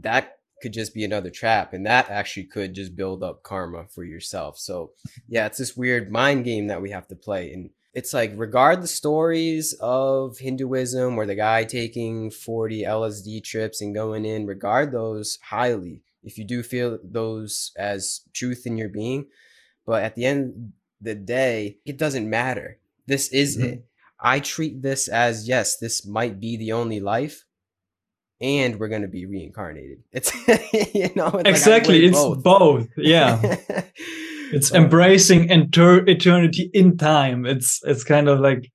[0.00, 4.04] That could just be another trap and that actually could just build up karma for
[4.04, 4.58] yourself.
[4.58, 4.92] So
[5.28, 8.80] yeah it's this weird mind game that we have to play and it's like regard
[8.80, 14.92] the stories of hinduism or the guy taking 40 lsd trips and going in regard
[14.92, 16.02] those highly.
[16.22, 19.26] If you do feel those as truth in your being
[19.84, 22.78] but at the end of the day it doesn't matter.
[23.06, 23.66] This is mm-hmm.
[23.66, 23.86] it.
[24.20, 27.44] I treat this as yes this might be the only life
[28.42, 30.02] and we're going to be reincarnated.
[30.12, 30.34] It's
[30.94, 32.42] you know it's exactly like it's both.
[32.42, 32.88] both.
[32.96, 33.40] Yeah.
[34.52, 37.46] it's embracing enter- eternity in time.
[37.46, 38.70] It's it's kind of like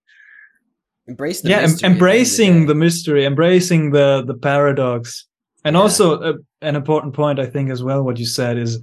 [1.08, 5.28] embrace the yeah, em- embracing the, the, mystery, embracing the the paradox.
[5.66, 5.82] And yeah.
[5.82, 8.80] also uh, an important point I think as well what you said is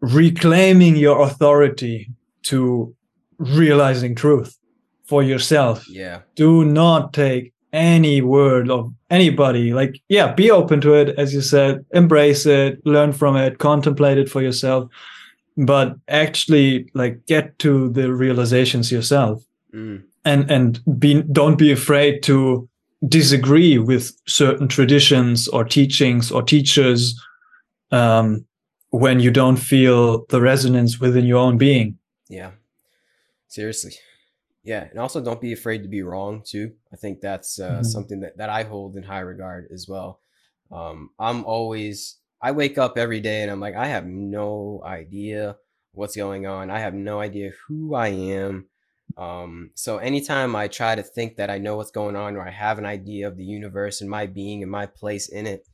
[0.00, 2.08] reclaiming your authority
[2.44, 2.94] to
[3.38, 4.56] realizing truth
[5.06, 5.88] for yourself.
[5.88, 6.20] Yeah.
[6.36, 9.72] Do not take any word of anybody.
[9.72, 14.18] Like yeah be open to it as you said embrace it learn from it contemplate
[14.18, 14.90] it for yourself
[15.56, 19.42] but actually like get to the realizations yourself.
[19.74, 20.04] Mm.
[20.24, 22.68] and and be don't be afraid to
[23.06, 27.20] disagree with certain traditions or teachings or teachers
[27.90, 28.46] um,
[28.90, 31.98] when you don't feel the resonance within your own being.
[32.28, 32.52] Yeah.
[33.48, 33.92] Seriously
[34.66, 36.72] yeah, and also don't be afraid to be wrong too.
[36.92, 37.82] I think that's uh, mm-hmm.
[37.84, 40.20] something that, that I hold in high regard as well.
[40.72, 45.56] Um, I'm always I wake up every day and I'm like I have no idea
[45.92, 46.70] what's going on.
[46.70, 48.66] I have no idea who I am.
[49.16, 52.50] Um, so anytime I try to think that I know what's going on or I
[52.50, 55.66] have an idea of the universe and my being and my place in it,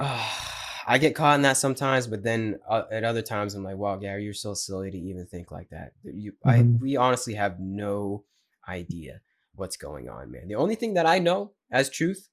[0.00, 0.28] uh,
[0.90, 2.06] I get caught in that sometimes.
[2.06, 5.26] But then uh, at other times, I'm like, "Wow, Gary, you're so silly to even
[5.26, 6.48] think like that." You, mm-hmm.
[6.48, 8.24] I, we honestly have no
[8.66, 9.20] idea
[9.54, 10.48] what's going on, man.
[10.48, 12.28] The only thing that I know as truth,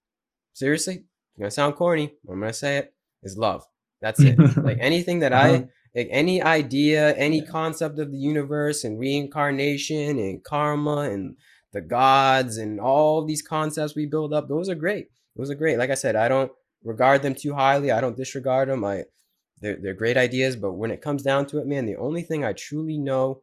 [0.54, 2.14] seriously, it's gonna sound corny.
[2.30, 3.66] I'm gonna say it is love.
[4.02, 4.40] That's it.
[4.58, 5.48] like anything that uh-huh.
[5.48, 11.36] I like any idea, any concept of the universe and reincarnation and karma and
[11.74, 15.08] the gods and all these concepts we build up, those are great.
[15.36, 15.78] Those are great.
[15.78, 16.52] Like I said, I don't
[16.86, 17.92] regard them too highly.
[17.92, 18.86] I don't disregard them.
[18.86, 19.06] I
[19.62, 22.46] they're, they're great ideas, but when it comes down to it, man, the only thing
[22.46, 23.42] I truly know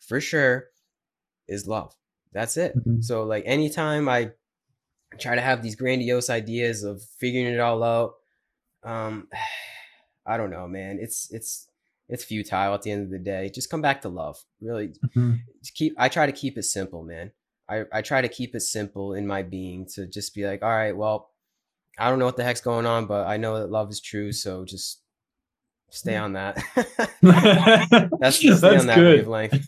[0.00, 0.68] for sure
[1.48, 1.94] is love.
[2.32, 2.76] That's it.
[2.76, 3.00] Mm-hmm.
[3.00, 4.32] So like anytime I
[5.18, 8.14] try to have these grandiose ideas of figuring it all out,
[8.82, 9.28] um
[10.26, 10.98] I don't know, man.
[11.00, 11.68] It's it's
[12.08, 13.50] it's futile at the end of the day.
[13.50, 14.42] Just come back to love.
[14.60, 15.34] Really, mm-hmm.
[15.74, 15.94] keep.
[15.98, 17.32] I try to keep it simple, man.
[17.68, 20.70] I I try to keep it simple in my being to just be like, all
[20.70, 21.33] right, well,
[21.98, 24.32] I don't know what the heck's going on, but I know that love is true.
[24.32, 25.00] So just
[25.90, 26.62] stay on that.
[27.22, 29.26] That's just stay That's on that good.
[29.26, 29.66] wavelength.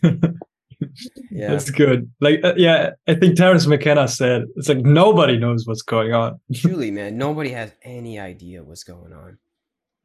[1.31, 2.11] yeah, that's good.
[2.19, 6.39] Like, uh, yeah, I think Terence McKenna said it's like nobody knows what's going on.
[6.53, 9.37] Truly, man, nobody has any idea what's going on.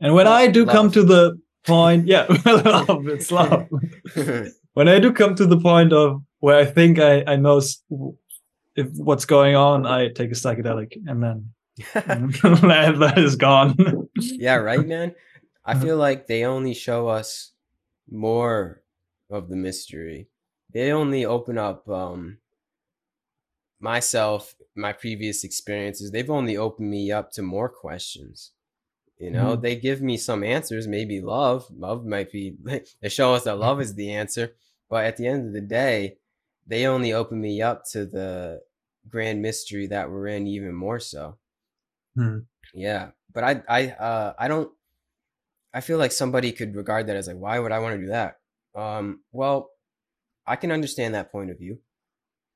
[0.00, 0.74] And when I do love.
[0.74, 3.68] come to the point, yeah, love, it's love.
[4.74, 7.60] when I do come to the point of where I think I, I know
[8.74, 11.52] if what's going on, I take a psychedelic and then
[11.94, 14.08] that, that is gone.
[14.16, 15.14] yeah, right, man.
[15.64, 17.52] I feel like they only show us
[18.10, 18.82] more
[19.30, 20.28] of the mystery.
[20.72, 22.38] They only open up um
[23.82, 26.10] myself, my previous experiences.
[26.10, 28.52] They've only opened me up to more questions.
[29.18, 29.62] You know, mm-hmm.
[29.62, 31.66] they give me some answers, maybe love.
[31.70, 32.56] Love might be,
[33.00, 34.54] they show us that love is the answer.
[34.88, 36.16] But at the end of the day,
[36.66, 38.62] they only open me up to the
[39.08, 41.36] grand mystery that we're in even more so.
[42.16, 42.38] Mm-hmm.
[42.74, 43.10] Yeah.
[43.32, 44.70] But I, I, uh, I don't,
[45.74, 48.08] I feel like somebody could regard that as like, why would I want to do
[48.08, 48.38] that?
[48.74, 49.70] Um, well,
[50.46, 51.78] I can understand that point of view,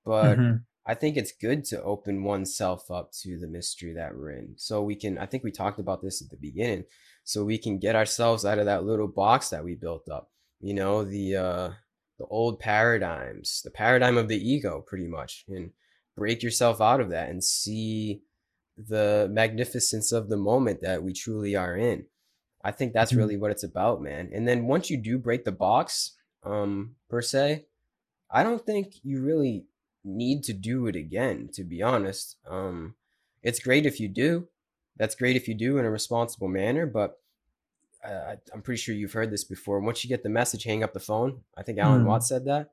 [0.04, 0.56] but mm-hmm.
[0.84, 4.54] I think it's good to open oneself up to the mystery that we're in.
[4.56, 6.84] So we can, I think we talked about this at the beginning,
[7.24, 10.30] so we can get ourselves out of that little box that we built up.
[10.60, 11.70] You know, the uh
[12.18, 15.72] the old paradigms, the paradigm of the ego pretty much, and
[16.16, 18.22] break yourself out of that and see
[18.76, 22.06] the magnificence of the moment that we truly are in.
[22.62, 23.20] I think that's mm-hmm.
[23.20, 24.30] really what it's about, man.
[24.32, 26.12] And then once you do break the box,
[26.42, 27.66] um, per se,
[28.30, 29.66] I don't think you really
[30.04, 32.36] need to do it again, to be honest.
[32.48, 32.94] Um,
[33.42, 34.48] it's great if you do.
[34.96, 37.20] That's great if you do in a responsible manner, but
[38.04, 39.80] uh, I'm pretty sure you've heard this before.
[39.80, 41.40] Once you get the message, hang up the phone.
[41.56, 42.06] I think Alan mm.
[42.06, 42.70] Watts said that.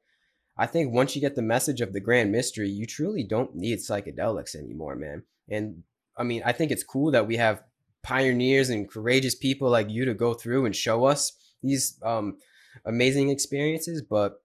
[0.57, 3.79] I think once you get the message of the grand mystery, you truly don't need
[3.79, 5.23] psychedelics anymore, man.
[5.49, 5.83] And
[6.17, 7.63] I mean, I think it's cool that we have
[8.03, 12.37] pioneers and courageous people like you to go through and show us these um,
[12.85, 14.01] amazing experiences.
[14.01, 14.41] But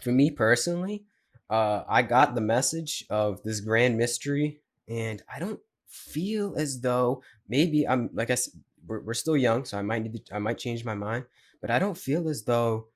[0.00, 1.04] for me personally,
[1.48, 7.22] uh, I got the message of this grand mystery, and I don't feel as though
[7.48, 8.54] maybe I'm like I said,
[8.86, 11.24] we're, we're still young, so I might need to, I might change my mind,
[11.60, 12.86] but I don't feel as though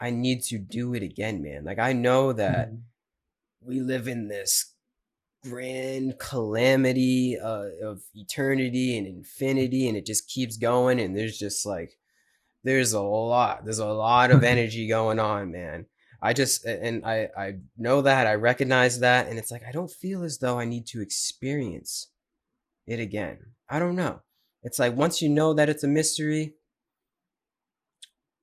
[0.00, 1.64] I need to do it again, man.
[1.64, 3.68] Like I know that mm-hmm.
[3.68, 4.69] we live in this
[5.42, 11.64] grand calamity uh, of eternity and infinity, and it just keeps going, and there's just
[11.66, 11.92] like
[12.64, 15.86] there's a lot, there's a lot of energy going on, man.
[16.22, 19.90] I just and I I know that I recognize that and it's like I don't
[19.90, 22.08] feel as though I need to experience
[22.86, 23.38] it again.
[23.68, 24.20] I don't know.
[24.62, 26.54] It's like once you know that it's a mystery,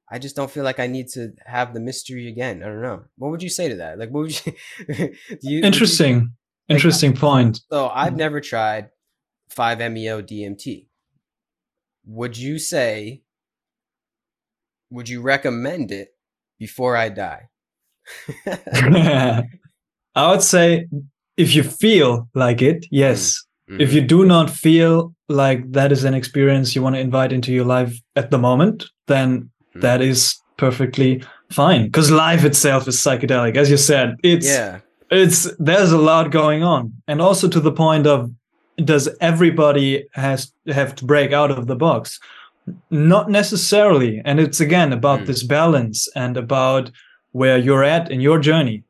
[0.10, 2.64] I just don't feel like I need to have the mystery again.
[2.64, 3.04] I don't know.
[3.18, 4.00] What would you say to that?
[4.00, 6.34] Like what would you, you Interesting.
[6.68, 7.62] You, like, Interesting point.
[7.72, 8.90] So I've never tried
[9.56, 10.88] 5-MeO DMT.
[12.06, 13.24] Would you say
[14.90, 16.10] would you recommend it
[16.60, 17.50] before I die?
[18.46, 20.88] I would say
[21.36, 23.44] if you feel like it, yes.
[23.70, 23.82] Mm-hmm.
[23.82, 27.52] If you do not feel like that is an experience you want to invite into
[27.52, 29.82] your life at the moment, then mm-hmm.
[29.82, 31.86] that is perfectly fine.
[31.86, 33.58] Because life itself is psychedelic.
[33.58, 34.80] As you said, it's yeah.
[35.10, 36.94] It's there's a lot going on.
[37.08, 38.32] And also to the point of
[38.84, 42.20] does everybody has have to break out of the box?
[42.90, 44.22] Not necessarily.
[44.26, 45.26] And it's again about mm.
[45.26, 46.92] this balance and about
[47.32, 48.84] where you're at in your journey.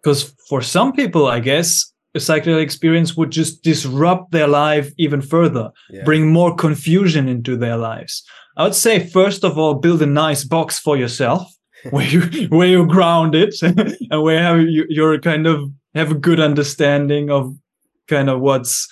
[0.00, 5.20] Because for some people, I guess, a psychedelic experience would just disrupt their life even
[5.20, 6.04] further, yeah.
[6.04, 8.22] bring more confusion into their lives.
[8.56, 11.53] I would say, first of all, build a nice box for yourself
[11.90, 16.40] where you where you're grounded and where have you, you're kind of have a good
[16.40, 17.56] understanding of
[18.08, 18.88] kind of what's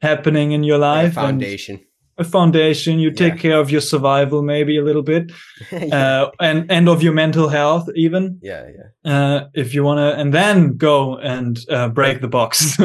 [0.00, 1.16] happening in your life.
[1.16, 1.80] Like foundation.
[2.18, 2.98] a foundation.
[2.98, 3.40] You take yeah.
[3.40, 5.32] care of your survival, maybe a little bit,
[5.72, 6.22] yeah.
[6.24, 8.38] uh, and and of your mental health, even.
[8.42, 9.12] Yeah, yeah.
[9.12, 12.78] Uh, if you want to, and then go and uh, break the box.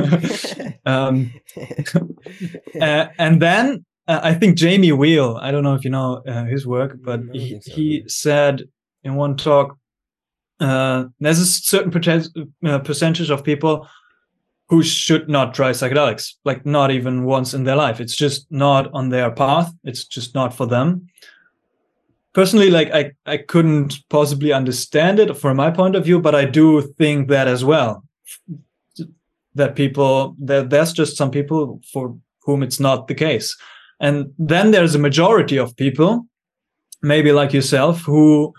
[0.86, 1.34] um,
[2.82, 5.40] uh, and then uh, I think Jamie Wheal.
[5.42, 7.72] I don't know if you know uh, his work, but he, so.
[7.74, 8.64] he said
[9.04, 9.78] in one talk,
[10.60, 11.92] uh, there's a certain
[12.66, 13.88] uh, percentage of people
[14.70, 18.02] who should not try psychedelics, like not even once in their life.
[18.02, 19.72] It's just not on their path.
[19.84, 21.08] It's just not for them.
[22.34, 26.46] Personally, like I, I couldn't possibly understand it from my point of view, but I
[26.46, 28.04] do think that as well.
[29.56, 33.58] That people that there's just some people for whom it's not the case.
[34.00, 36.28] And then there's a majority of people,
[37.02, 38.54] maybe like yourself, who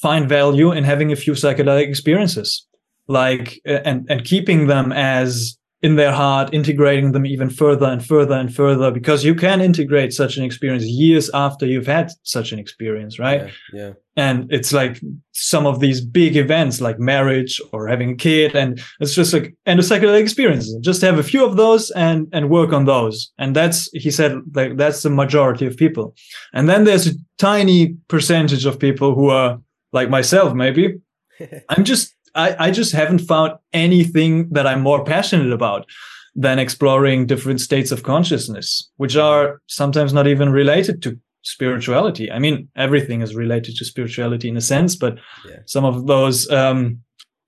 [0.00, 2.66] find value in having a few psychedelic experiences.
[3.08, 8.04] Like uh, and and keeping them as in their heart integrating them even further and
[8.04, 12.52] further and further because you can integrate such an experience years after you've had such
[12.52, 13.42] an experience right?
[13.42, 13.92] Yeah, yeah.
[14.16, 15.00] and it's like
[15.32, 19.54] some of these big events like marriage or having a kid and it's just like
[19.64, 20.72] and a psychedelic experience.
[20.80, 23.32] Just have a few of those and and work on those.
[23.38, 26.14] And that's he said like that's the majority of people.
[26.52, 29.58] And then there's a tiny percentage of people who are
[29.92, 31.00] like myself maybe
[31.68, 35.86] i'm just I, I just haven't found anything that I'm more passionate about
[36.34, 42.30] than exploring different states of consciousness, which are sometimes not even related to spirituality.
[42.30, 45.18] I mean, everything is related to spirituality in a sense, but
[45.48, 45.56] yeah.
[45.66, 47.00] some of those um,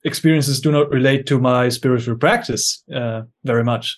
[0.05, 3.97] experiences do not relate to my spiritual practice uh, very much.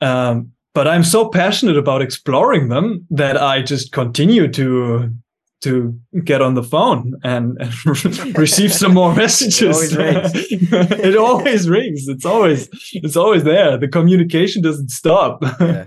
[0.00, 5.12] Um, but I'm so passionate about exploring them that I just continue to
[5.60, 9.92] to get on the phone and, and receive some more messages.
[9.92, 12.06] It always, it always rings.
[12.08, 13.76] It's always it's always there.
[13.76, 15.42] The communication doesn't stop.
[15.60, 15.86] yeah.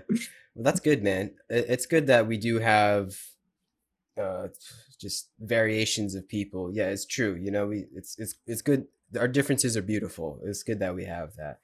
[0.53, 1.31] Well, that's good, man.
[1.49, 3.15] It's good that we do have
[4.19, 4.49] uh,
[4.99, 6.71] just variations of people.
[6.73, 7.35] Yeah, it's true.
[7.35, 8.87] You know, we it's it's it's good.
[9.17, 10.41] Our differences are beautiful.
[10.43, 11.59] It's good that we have that,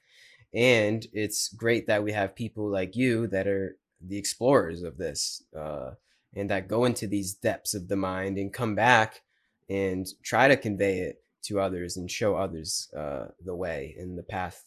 [0.54, 5.42] and it's great that we have people like you that are the explorers of this.
[5.56, 5.92] Uh,
[6.34, 9.22] and that go into these depths of the mind and come back
[9.68, 14.22] and try to convey it to others and show others uh, the way and the
[14.22, 14.64] path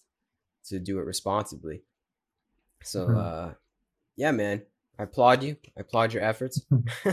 [0.65, 1.83] to do it responsibly.
[2.83, 3.17] So, mm-hmm.
[3.17, 3.53] uh,
[4.15, 4.63] yeah, man,
[4.97, 5.57] I applaud you.
[5.77, 6.61] I applaud your efforts.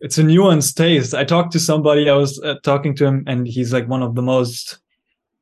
[0.00, 1.14] it's a nuanced taste.
[1.14, 4.14] I talked to somebody, I was uh, talking to him, and he's like one of
[4.14, 4.78] the most,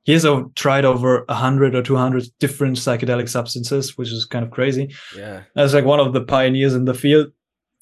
[0.05, 4.45] he has uh, tried over a hundred or 200 different psychedelic substances, which is kind
[4.45, 4.95] of crazy.
[5.17, 5.43] Yeah.
[5.55, 7.33] As like one of the pioneers in the field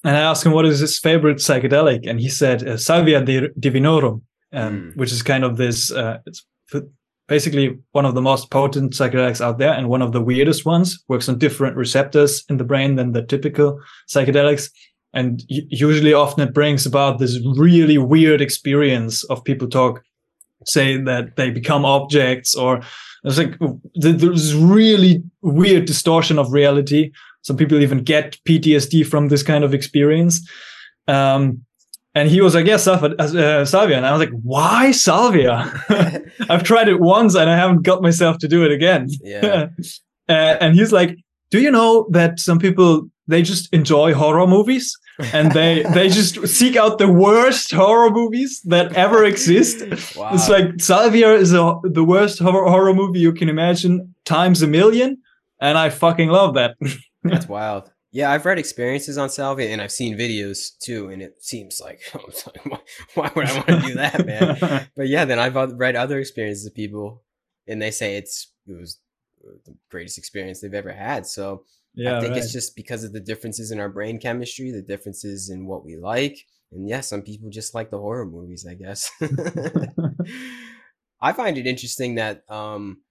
[0.05, 4.21] and I asked him what is his favorite psychedelic, and he said uh, Salvia divinorum,
[4.53, 4.95] um, mm.
[4.95, 5.91] which is kind of this.
[5.91, 6.45] Uh, it's
[7.27, 11.03] basically one of the most potent psychedelics out there, and one of the weirdest ones.
[11.07, 14.69] Works on different receptors in the brain than the typical psychedelics,
[15.11, 20.03] and usually, often it brings about this really weird experience of people talk,
[20.67, 22.81] say that they become objects, or
[23.23, 23.57] there's like
[23.95, 27.11] there's really weird distortion of reality
[27.45, 30.49] some people even get PTSD from this kind of experience.
[31.07, 31.61] Um,
[32.15, 35.71] and he was like, "Yeah, uh, salvia," and I was like, "Why salvia?"
[36.49, 39.09] I've tried it once and I haven't got myself to do it again.
[39.21, 39.67] Yeah.
[40.29, 41.17] uh, and he's like,
[41.51, 44.97] "Do you know that some people they just enjoy horror movies
[45.33, 49.81] and they they just seek out the worst horror movies that ever exist.
[50.15, 50.31] Wow.
[50.33, 54.67] It's like Salvia is a, the worst horror, horror movie you can imagine times a
[54.67, 55.17] million,
[55.59, 56.75] and I fucking love that.
[57.29, 57.91] That's wild.
[58.11, 61.99] Yeah, I've read experiences on Salvia and I've seen videos too, and it seems like,
[63.13, 64.87] why would I want to do that, man?
[64.95, 67.23] but yeah, then I've read other experiences of people,
[67.67, 68.99] and they say it's it was
[69.65, 71.25] the greatest experience they've ever had.
[71.25, 72.41] So yeah, I think right.
[72.41, 75.97] it's just because of the differences in our brain chemistry, the differences in what we
[75.97, 79.11] like, and yeah, some people just like the horror movies, I guess.
[81.21, 83.01] I find it interesting that um,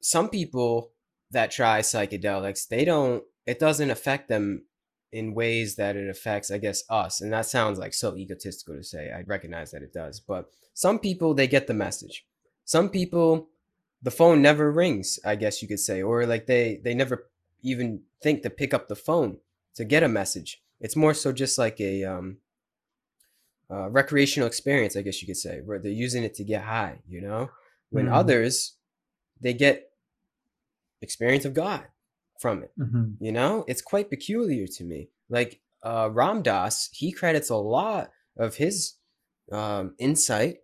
[0.00, 0.92] some people
[1.30, 4.64] that try psychedelics, they don't, it doesn't affect them
[5.12, 7.20] in ways that it affects, I guess, us.
[7.20, 9.10] And that sounds like so egotistical to say.
[9.10, 10.20] I recognize that it does.
[10.20, 12.26] But some people, they get the message.
[12.64, 13.48] Some people,
[14.02, 17.28] the phone never rings, I guess you could say, or like they, they never
[17.62, 19.38] even think to pick up the phone
[19.74, 20.62] to get a message.
[20.80, 22.38] It's more so just like a, um,
[23.70, 27.00] uh, recreational experience, I guess you could say, where they're using it to get high,
[27.08, 27.50] you know?
[27.90, 28.12] When mm.
[28.12, 28.74] others,
[29.40, 29.87] they get
[31.02, 31.84] experience of God
[32.40, 32.72] from it.
[32.78, 33.24] Mm-hmm.
[33.24, 35.08] You know, it's quite peculiar to me.
[35.28, 38.94] Like uh, Ram Dass, he credits a lot of his
[39.52, 40.58] um, insight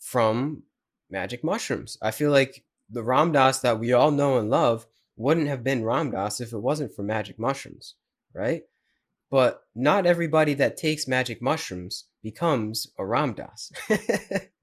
[0.00, 0.62] from
[1.10, 1.98] magic mushrooms.
[2.02, 5.84] I feel like the Ram Dass that we all know and love wouldn't have been
[5.84, 7.94] Ram Dass if it wasn't for magic mushrooms,
[8.34, 8.62] right?
[9.30, 13.72] But not everybody that takes magic mushrooms becomes a Ram Dass.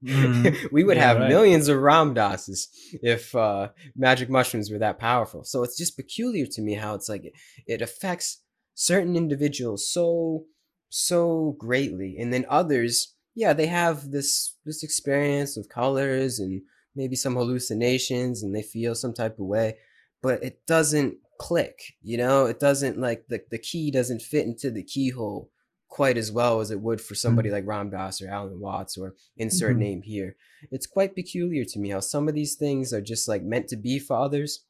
[0.04, 1.28] Mm, we would yeah, have right.
[1.28, 2.68] millions of Ram Dasses
[3.02, 5.42] if uh, magic mushrooms were that powerful.
[5.42, 7.32] So it's just peculiar to me how it's like it,
[7.66, 8.42] it affects
[8.74, 10.44] certain individuals so
[10.88, 16.62] so greatly, and then others, yeah, they have this this experience of colors and
[16.94, 19.76] maybe some hallucinations, and they feel some type of way,
[20.22, 24.70] but it doesn't click you know it doesn't like the, the key doesn't fit into
[24.70, 25.50] the keyhole
[25.96, 27.56] quite as well as it would for somebody mm-hmm.
[27.56, 29.78] like Ram Dass or Alan Watts or insert mm-hmm.
[29.78, 30.36] name here.
[30.70, 33.76] It's quite peculiar to me how some of these things are just like meant to
[33.76, 34.62] be for others.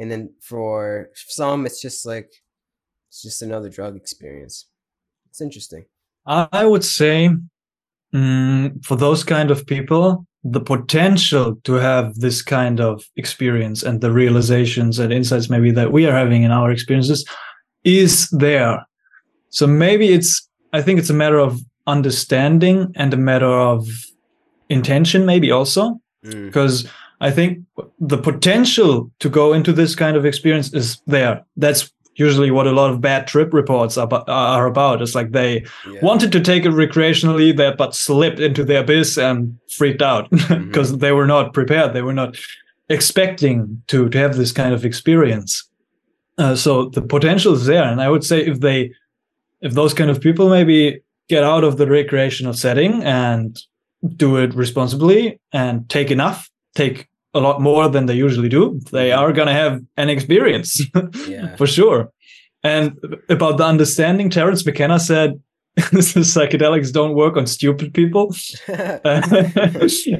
[0.00, 2.28] And then for some, it's just like,
[3.08, 4.66] it's just another drug experience.
[5.30, 5.84] It's interesting.
[6.26, 7.30] I would say
[8.12, 14.00] mm, for those kind of people, the potential to have this kind of experience and
[14.00, 17.24] the realizations and insights maybe that we are having in our experiences
[17.84, 18.84] is there.
[19.50, 23.88] So maybe it's I think it's a matter of understanding and a matter of
[24.68, 26.46] intention, maybe also, mm.
[26.46, 26.88] because
[27.20, 27.60] I think
[28.00, 31.44] the potential to go into this kind of experience is there.
[31.56, 35.00] That's usually what a lot of bad trip reports are, are about.
[35.00, 36.00] It's like they yeah.
[36.02, 40.48] wanted to take it recreationally, there, but slipped into the abyss and freaked out because
[40.48, 40.98] mm-hmm.
[40.98, 41.92] they were not prepared.
[41.92, 42.36] They were not
[42.88, 45.68] expecting to to have this kind of experience.
[46.36, 48.90] Uh, so the potential is there, and I would say if they
[49.60, 53.58] if those kind of people maybe get out of the recreational setting and
[54.16, 59.10] do it responsibly and take enough, take a lot more than they usually do, they
[59.10, 60.80] are going to have an experience
[61.26, 61.56] yeah.
[61.56, 62.10] for sure.
[62.62, 62.96] And
[63.28, 65.40] about the understanding, Terence McKenna said,
[65.76, 68.34] psychedelics don't work on stupid people.
[68.68, 69.00] uh,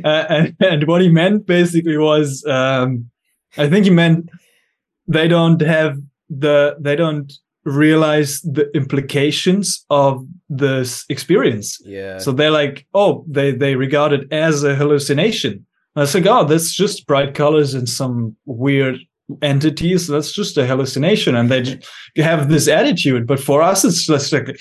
[0.04, 3.08] and, and, what he meant basically was, um,
[3.56, 4.28] I think he meant
[5.06, 7.32] they don't have the, they don't
[7.64, 11.78] realize the implications of this experience.
[11.84, 12.18] Yeah.
[12.18, 15.66] So they're like, oh, they they regard it as a hallucination.
[15.96, 18.98] And I like, oh, that's just bright colors and some weird
[19.42, 20.08] entities.
[20.08, 21.80] That's just a hallucination, and they
[22.22, 23.26] have this attitude.
[23.26, 24.56] But for us, it's just like.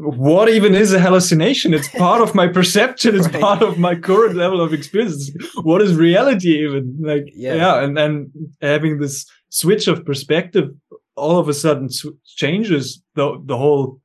[0.00, 1.74] What even is a hallucination?
[1.74, 3.16] It's part of my perception.
[3.16, 3.40] It's right.
[3.40, 5.28] part of my current level of experience.
[5.62, 6.96] What is reality even?
[7.00, 8.30] Like, yeah, yeah and then
[8.60, 10.70] having this switch of perspective
[11.18, 11.88] all of a sudden
[12.24, 14.00] changes the the whole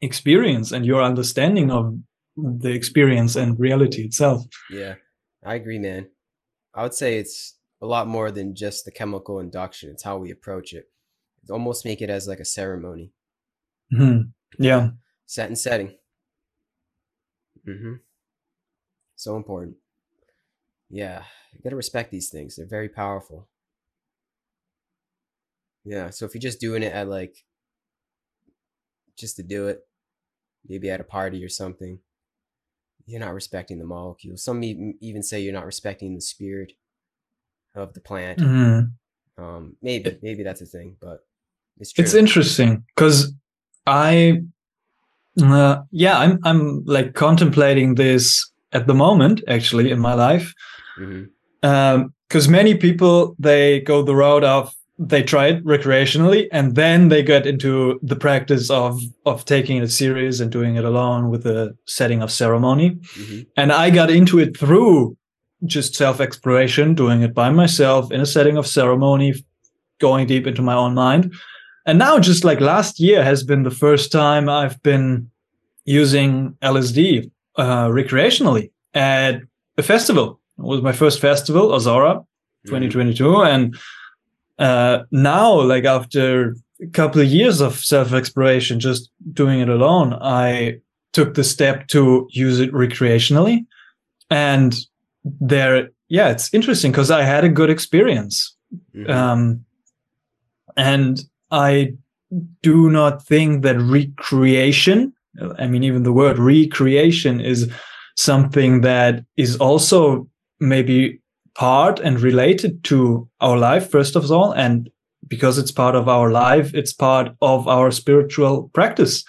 [0.00, 1.94] experience and your understanding of
[2.36, 4.44] the experience and reality itself.
[4.70, 4.94] Yeah,
[5.44, 6.08] I agree, man.
[6.74, 9.90] I would say it's a lot more than just the chemical induction.
[9.90, 10.86] It's how we approach it.
[11.50, 13.12] Almost make it as like a ceremony.
[13.92, 14.30] Mm-hmm.
[14.58, 14.90] Yeah.
[15.26, 15.94] Set and setting.
[17.68, 17.94] Mm-hmm.
[19.16, 19.76] So important.
[20.88, 22.56] Yeah, you gotta respect these things.
[22.56, 23.48] They're very powerful.
[25.84, 26.10] Yeah.
[26.10, 27.36] So if you're just doing it at like
[29.16, 29.80] just to do it,
[30.68, 31.98] maybe at a party or something,
[33.06, 34.36] you're not respecting the molecule.
[34.36, 36.72] Some even say you're not respecting the spirit
[37.74, 38.38] of the plant.
[38.38, 39.42] Mm-hmm.
[39.42, 41.26] Um, maybe, maybe that's a thing, but
[41.78, 42.04] it's true.
[42.04, 43.32] It's interesting because
[43.86, 44.42] I,
[45.42, 50.54] uh, yeah, I'm I'm like contemplating this at the moment actually in my life,
[50.96, 51.26] because
[51.64, 52.46] mm-hmm.
[52.46, 57.22] um, many people they go the route of they try it recreationally and then they
[57.22, 61.76] get into the practice of of taking it serious and doing it alone with a
[61.86, 63.40] setting of ceremony mm-hmm.
[63.56, 65.16] and i got into it through
[65.64, 69.34] just self exploration doing it by myself in a setting of ceremony
[69.98, 71.32] going deep into my own mind
[71.86, 75.30] and now just like last year has been the first time i've been
[75.84, 79.40] using lsd uh, recreationally at
[79.78, 82.24] a festival it was my first festival Ozora
[82.66, 83.46] 2022 mm-hmm.
[83.46, 83.76] and
[84.58, 90.14] uh, now, like after a couple of years of self exploration, just doing it alone,
[90.20, 90.80] I
[91.12, 93.66] took the step to use it recreationally.
[94.30, 94.74] And
[95.24, 98.56] there, yeah, it's interesting because I had a good experience.
[98.94, 99.10] Mm-hmm.
[99.10, 99.64] Um,
[100.76, 101.94] and I
[102.62, 105.12] do not think that recreation,
[105.58, 107.70] I mean, even the word recreation is
[108.16, 110.28] something that is also
[110.60, 111.20] maybe
[111.54, 114.52] part and related to our life, first of all.
[114.52, 114.90] And
[115.28, 119.24] because it's part of our life, it's part of our spiritual practice.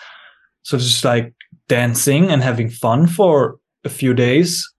[0.64, 1.34] So just like
[1.68, 4.70] dancing and having fun for a few days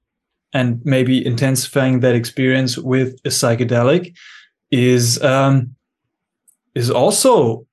[0.53, 4.15] and maybe intensifying that experience with a psychedelic
[4.71, 5.75] is um,
[6.75, 7.67] is also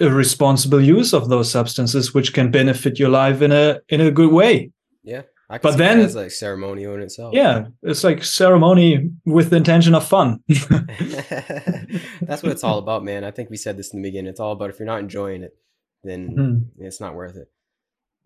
[0.00, 4.10] a responsible use of those substances which can benefit your life in a in a
[4.10, 4.70] good way
[5.02, 5.22] Yeah.
[5.62, 7.34] But then- it's like ceremonial in itself.
[7.34, 10.42] Yeah, it's like ceremony with the intention of fun.
[10.48, 13.24] That's what it's all about, man.
[13.24, 14.30] I think we said this in the beginning.
[14.30, 15.56] It's all about if you're not enjoying it,
[16.02, 16.64] then Mhm.
[16.78, 17.50] it's not worth it.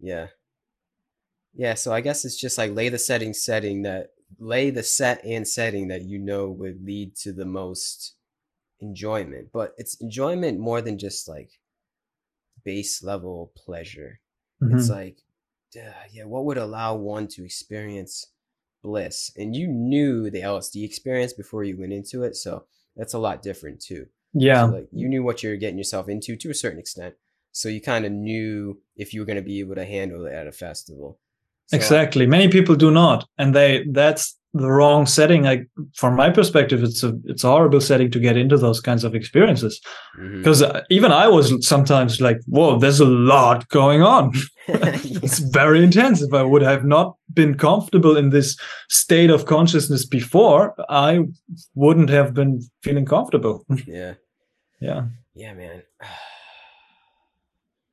[0.00, 0.28] Yeah.
[1.54, 5.24] Yeah, so I guess it's just like lay the setting setting that lay the set
[5.24, 8.14] and setting that you know would lead to the most
[8.80, 9.48] enjoyment.
[9.52, 11.50] But it's enjoyment more than just like
[12.64, 14.20] base level pleasure.
[14.60, 14.94] It's Mhm.
[14.94, 15.18] like,
[15.74, 18.26] yeah, yeah, what would allow one to experience
[18.82, 19.30] bliss?
[19.36, 22.64] And you knew the LSD experience before you went into it, so
[22.96, 24.06] that's a lot different too.
[24.32, 27.14] Yeah, So like you knew what you're getting yourself into to a certain extent.
[27.52, 30.32] So you kind of knew if you were going to be able to handle it
[30.32, 31.18] at a festival.
[31.66, 32.26] So, exactly.
[32.26, 35.44] Many people do not, and they that's the wrong setting.
[35.44, 39.04] Like from my perspective, it's a it's a horrible setting to get into those kinds
[39.04, 39.80] of experiences.
[40.16, 44.32] Because even I was sometimes like, "Whoa, there's a lot going on."
[44.68, 46.20] It's very intense.
[46.20, 48.58] If I would have not been comfortable in this
[48.90, 51.20] state of consciousness before, I
[51.74, 53.64] wouldn't have been feeling comfortable.
[53.86, 54.14] yeah.
[54.80, 55.06] yeah.
[55.34, 55.82] Yeah, man.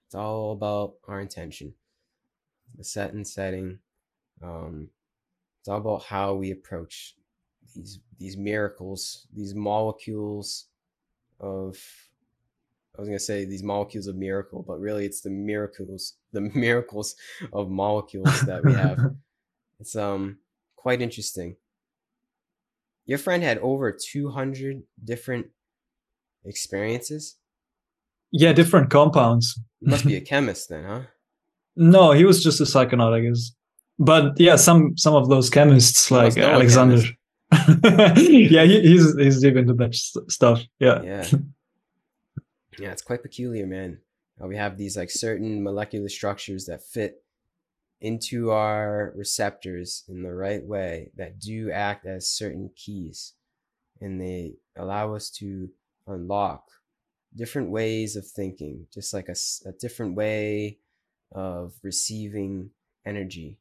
[0.08, 1.74] It's all about our intention,
[2.78, 3.80] the set and setting.
[4.42, 4.90] Um,
[5.66, 7.16] it's all about how we approach
[7.74, 10.68] these these miracles, these molecules
[11.40, 11.76] of.
[12.96, 17.16] I was gonna say these molecules of miracle, but really it's the miracles, the miracles
[17.52, 19.00] of molecules that we have.
[19.80, 20.38] It's um
[20.76, 21.56] quite interesting.
[23.08, 25.48] Your friend had over two hundred different
[26.46, 27.38] experiences.
[28.32, 29.60] yeah, different compounds.
[29.82, 31.02] You must be a chemist then, huh?
[31.76, 33.52] No, he was just a psychonaut, I guess.
[33.98, 37.02] But yeah, some some of those chemists like a Alexander.
[37.78, 39.96] yeah, he, he's he's deep into that
[40.30, 40.62] stuff.
[40.80, 41.02] Yeah.
[41.02, 41.26] Yeah.
[42.78, 44.00] Yeah, it's quite peculiar, man.
[44.38, 47.24] Uh, we have these like certain molecular structures that fit
[48.02, 53.34] into our receptors in the right way that do act as certain keys
[54.02, 55.70] and they allow us to
[56.08, 56.68] unlock
[57.36, 60.78] different ways of thinking, just like a different way
[61.32, 62.70] of receiving
[63.06, 63.58] energy.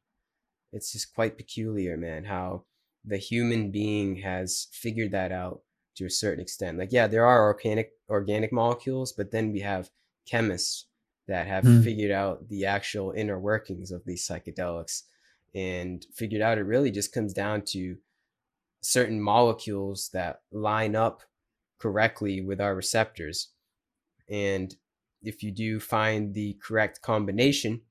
[0.75, 2.65] It's just quite peculiar, man, how
[3.05, 5.63] the human being has figured that out
[5.95, 6.77] to a certain extent.
[6.79, 9.91] Like, yeah, there are organic organic molecules, but then we have
[10.27, 10.87] chemists
[11.27, 11.81] that have Hmm.
[11.83, 15.03] figured out the actual inner workings of these psychedelics
[15.55, 17.97] and figured out it really just comes down to
[18.81, 21.23] certain molecules that line up
[21.79, 23.49] correctly with our receptors.
[24.29, 24.75] And
[25.23, 27.83] if you do find the correct combination,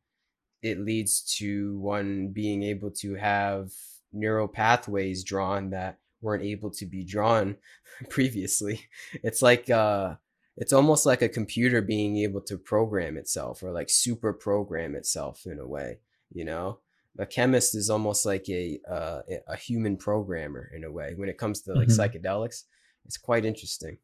[0.64, 3.70] it leads to one being able to have
[4.12, 7.56] neural pathways drawn that weren't able to be drawn
[8.10, 8.80] previously.
[9.22, 10.14] It's like uh
[10.56, 15.46] it's almost like a computer being able to program itself or like super program itself
[15.46, 15.98] in a way,
[16.32, 16.78] you know?
[17.18, 19.20] A chemist is almost like a uh,
[19.54, 21.98] a human programmer in a way when it comes to like Mhm.
[21.98, 22.64] psychedelics.
[23.06, 23.98] It's quite interesting.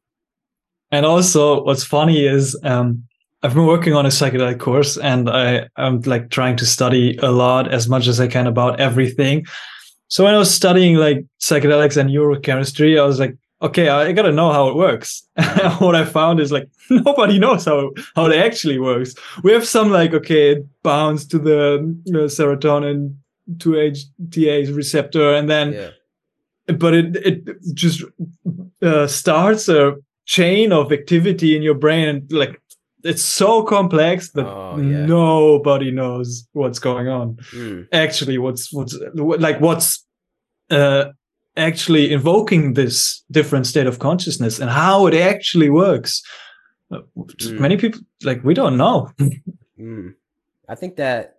[0.93, 3.09] And also, what's funny is um,
[3.43, 7.30] I've been working on a psychedelic course, and I am like trying to study a
[7.30, 9.47] lot as much as I can about everything.
[10.09, 14.32] So when I was studying like psychedelics and neurochemistry, I was like, okay, I gotta
[14.32, 15.26] know how it works.
[15.78, 19.14] what I found is like nobody knows how how it actually works.
[19.43, 21.74] We have some like okay, it bounds to the
[22.09, 23.14] uh, serotonin
[23.57, 25.91] 2-HTA receptor, and then Yeah.
[26.76, 28.03] but it it just
[28.82, 32.61] uh, starts a chain of activity in your brain and like
[33.05, 35.07] it's so complex that Oh, yeah.
[35.07, 37.89] nobody knows what's going on Mm.
[37.93, 40.05] actually what's what's like what's
[40.71, 41.05] uh
[41.57, 46.23] actually invoking this different state of consciousness and how it actually works
[46.93, 47.61] Mm.
[47.61, 49.11] many people like we don't know
[49.79, 50.15] Mm.
[50.69, 51.37] I think that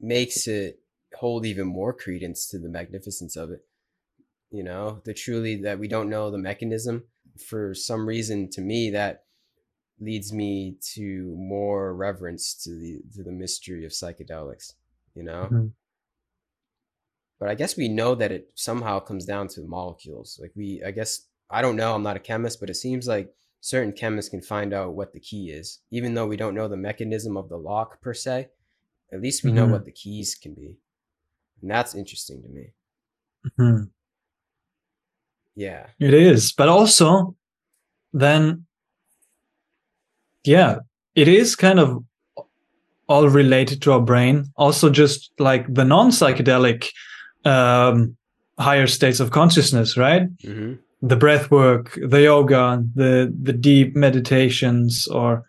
[0.00, 0.80] makes it
[1.14, 3.60] hold even more credence to the magnificence of it.
[4.50, 7.04] You know, the truly that we don't know the mechanism
[7.48, 9.24] for some reason to me that
[10.00, 14.74] leads me to more reverence to the to the mystery of psychedelics,
[15.14, 15.48] you know?
[15.50, 15.72] Mhm.
[17.40, 20.38] But I guess we know that it somehow comes down to molecules.
[20.40, 23.32] Like we I guess I don't know, I'm not a chemist, but it seems like
[23.60, 25.80] certain chemists can find out what the key is.
[25.90, 28.48] Even though we don't know the mechanism of the lock per se,
[29.12, 29.70] at least we know Mhm.
[29.72, 30.76] what the keys can be.
[31.62, 32.72] And that's interesting to me.
[33.58, 33.90] Mhm.
[35.56, 35.90] Yeah.
[35.98, 37.36] It is, but also
[38.12, 38.66] then,
[40.48, 40.78] yeah,
[41.14, 42.02] it is kind of
[43.08, 44.44] all related to our brain.
[44.56, 46.88] Also, just like the non psychedelic
[47.44, 48.16] um,
[48.58, 50.22] higher states of consciousness, right?
[50.44, 55.44] hmm The breath work, the yoga, the the deep meditations, or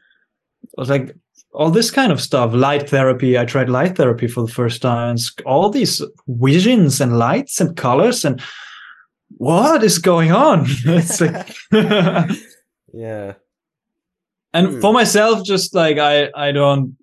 [0.77, 1.15] or like
[1.51, 2.53] all this kind of stuff.
[2.53, 3.37] Light therapy.
[3.37, 5.15] I tried light therapy for the first time.
[5.45, 8.41] all these visions and lights and colors and
[9.37, 10.65] what is going on?
[10.85, 11.55] it's like
[12.93, 13.33] yeah.
[14.53, 14.81] And hmm.
[14.81, 16.97] for myself, just like I, I don't,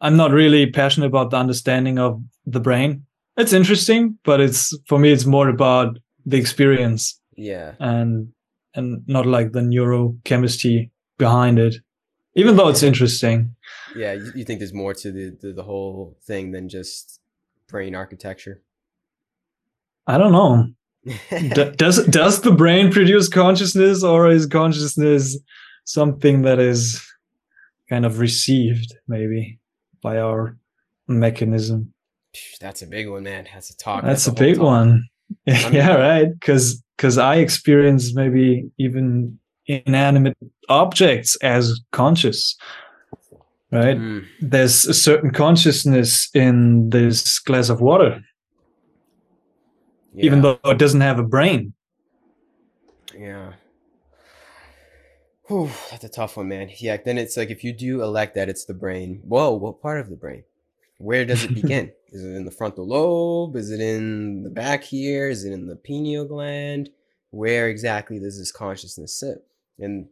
[0.00, 3.06] I'm not really passionate about the understanding of the brain.
[3.36, 7.18] It's interesting, but it's for me, it's more about the experience.
[7.36, 7.74] Yeah.
[7.78, 8.32] And
[8.74, 11.76] and not like the neurochemistry behind it,
[12.34, 13.54] even though it's interesting.
[13.94, 17.20] Yeah, you, you think there's more to the, the the whole thing than just
[17.68, 18.62] brain architecture?
[20.06, 20.68] I don't know.
[21.76, 25.38] does does the brain produce consciousness, or is consciousness
[25.84, 27.04] something that is
[27.88, 29.58] kind of received maybe
[30.02, 30.56] by our
[31.08, 31.92] mechanism?
[32.60, 33.46] That's a big one, man.
[33.52, 34.04] That's a talk.
[34.04, 34.64] That's, That's a big talk.
[34.64, 35.08] one.
[35.48, 36.32] I mean, yeah, right.
[36.32, 40.36] Because because I experience maybe even inanimate
[40.68, 42.56] objects as conscious.
[43.70, 43.96] Right?
[43.96, 44.26] Mm.
[44.40, 48.22] There's a certain consciousness in this glass of water
[50.14, 50.24] yeah.
[50.24, 51.74] even though it doesn't have a brain.
[53.16, 53.52] Yeah.
[55.52, 56.70] Whew, that's a tough one, man.
[56.78, 60.00] Yeah, then it's like if you do elect that it's the brain, whoa, what part
[60.00, 60.44] of the brain?
[60.96, 61.92] Where does it begin?
[62.10, 63.56] Is it in the frontal lobe?
[63.56, 65.28] Is it in the back here?
[65.28, 66.88] Is it in the pineal gland?
[67.32, 69.44] Where exactly does this consciousness sit?
[69.78, 70.08] And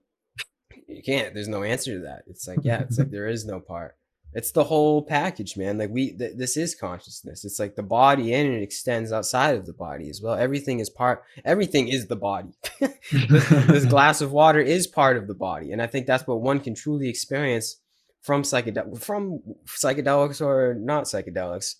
[0.87, 2.25] you can't, there's no answer to that.
[2.27, 3.97] It's like, yeah, it's like there is no part.
[4.33, 5.79] It's the whole package, man.
[5.79, 7.45] Like we, th- this is consciousness.
[7.45, 10.35] It's like the body, and it extends outside of the body as well.
[10.35, 11.25] Everything is part.
[11.45, 12.53] Everything is the body.
[12.81, 16.41] this, this, glass of water is part of the body, and I think that's what
[16.41, 17.77] one can truly experience
[18.23, 21.77] from psychedel from psychedelics or not psychedelics.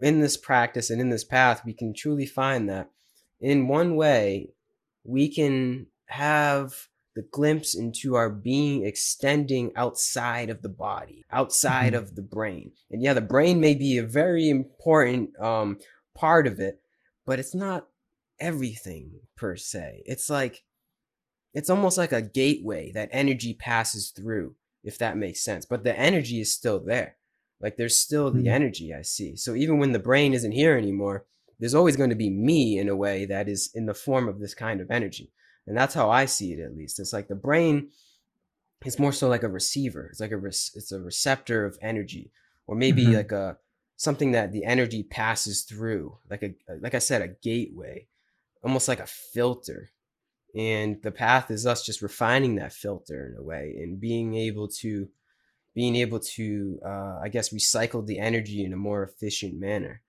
[0.00, 2.90] In this practice and in this path, we can truly find that
[3.40, 4.50] in one way
[5.04, 12.02] we can have the glimpse into our being extending outside of the body, outside mm-hmm.
[12.02, 12.72] of the brain.
[12.90, 15.78] And yeah, the brain may be a very important um,
[16.14, 16.78] part of it,
[17.24, 17.88] but it's not
[18.38, 20.02] everything per se.
[20.04, 20.62] It's like,
[21.54, 24.54] it's almost like a gateway that energy passes through,
[24.84, 25.64] if that makes sense.
[25.64, 27.16] But the energy is still there.
[27.62, 28.48] Like there's still the mm-hmm.
[28.48, 29.36] energy I see.
[29.36, 31.24] So even when the brain isn't here anymore,
[31.58, 34.38] there's always going to be me in a way that is in the form of
[34.38, 35.32] this kind of energy.
[35.66, 37.00] And that's how I see it, at least.
[37.00, 37.90] It's like the brain
[38.84, 40.06] is more so like a receiver.
[40.06, 42.30] It's like a it's a receptor of energy,
[42.66, 43.14] or maybe mm-hmm.
[43.14, 43.58] like a
[43.96, 48.06] something that the energy passes through, like a like I said, a gateway,
[48.62, 49.90] almost like a filter.
[50.54, 54.68] And the path is us just refining that filter in a way and being able
[54.68, 55.08] to
[55.74, 60.02] being able to uh, I guess recycle the energy in a more efficient manner.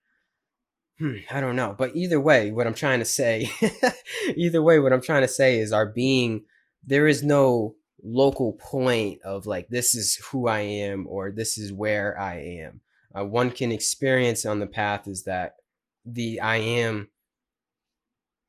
[1.00, 1.76] Hmm, I don't know.
[1.78, 3.52] But either way, what I'm trying to say,
[4.36, 6.46] either way, what I'm trying to say is our being,
[6.84, 11.72] there is no local point of like, this is who I am or this is
[11.72, 12.82] where I am.
[13.18, 15.56] Uh, one can experience on the path is that
[16.06, 17.10] the I am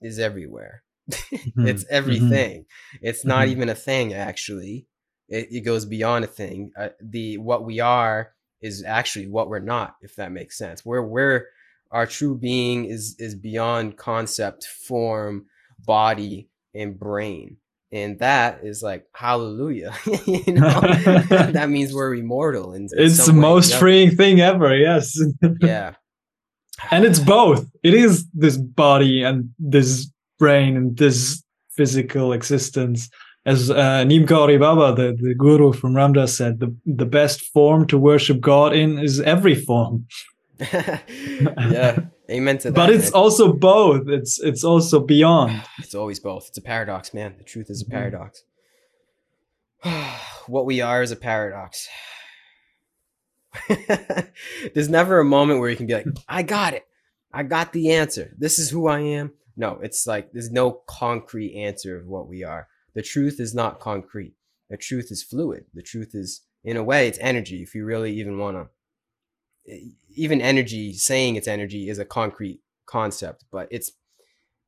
[0.00, 0.82] is everywhere.
[1.10, 1.66] mm-hmm.
[1.66, 1.94] It's mm-hmm.
[1.94, 2.60] everything.
[2.62, 3.06] Mm-hmm.
[3.06, 3.52] It's not mm-hmm.
[3.52, 4.86] even a thing, actually.
[5.28, 6.70] It, it goes beyond a thing.
[6.78, 10.84] Uh, the what we are is actually what we're not, if that makes sense.
[10.84, 11.46] We're we're
[11.90, 15.46] our true being is is beyond concept, form,
[15.84, 17.56] body, and brain.
[17.90, 19.94] And that is like hallelujah.
[20.26, 20.80] you know,
[21.30, 22.72] that means we're immortal.
[22.72, 24.76] And it's the most freeing thing ever.
[24.76, 25.18] Yes.
[25.60, 25.94] yeah.
[26.90, 27.66] And it's both.
[27.82, 33.08] It is this body and this brain and this physical existence.
[33.46, 37.86] As uh, Neem Baba, the, the guru from Ram Dass, said, the, the best form
[37.86, 40.06] to worship God in is every form.
[40.72, 41.98] yeah,
[42.30, 42.74] amen to that.
[42.74, 43.22] But it's man.
[43.22, 44.08] also both.
[44.08, 45.62] It's it's also beyond.
[45.78, 46.48] It's always both.
[46.48, 47.34] It's a paradox, man.
[47.38, 47.92] The truth is a mm-hmm.
[47.92, 48.42] paradox.
[50.46, 51.88] what we are is a paradox.
[54.74, 56.86] There's never a moment where you can be like, I got it.
[57.32, 58.34] I got the answer.
[58.36, 59.32] This is who I am.
[59.56, 62.68] No, it's like there's no concrete answer of what we are.
[62.94, 64.34] The truth is not concrete.
[64.70, 65.64] The truth is fluid.
[65.74, 67.62] The truth is, in a way, it's energy.
[67.62, 68.68] If you really even want to
[70.18, 73.92] even energy saying it's energy is a concrete concept but it's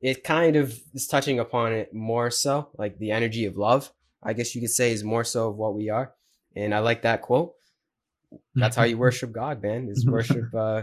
[0.01, 3.93] it kind of is touching upon it more so like the energy of love
[4.23, 6.13] i guess you could say is more so of what we are.
[6.57, 7.53] And i like that quote.
[8.55, 10.83] That's how you worship god man is worship uh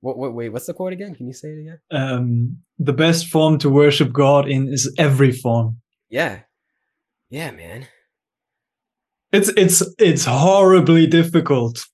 [0.00, 1.14] what, what wait what's the quote again?
[1.14, 1.78] Can you say it again?
[1.90, 5.80] Um the best form to worship god in is every form.
[6.08, 6.40] Yeah.
[7.30, 7.88] Yeah man.
[9.32, 11.84] It's it's it's horribly difficult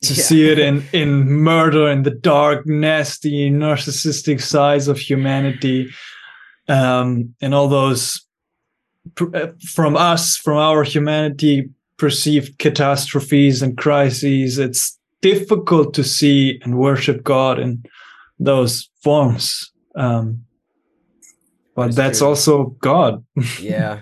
[0.02, 0.22] to yeah.
[0.22, 5.90] see it in in murder and the dark nasty narcissistic sides of humanity
[6.68, 8.26] um and all those
[9.34, 11.68] uh, from us from our humanity
[12.00, 17.84] perceived catastrophes and crises, it's difficult to see and worship God in
[18.38, 19.70] those forms.
[19.94, 20.44] Um,
[21.74, 23.22] but that's, that's also God.
[23.60, 24.00] yeah.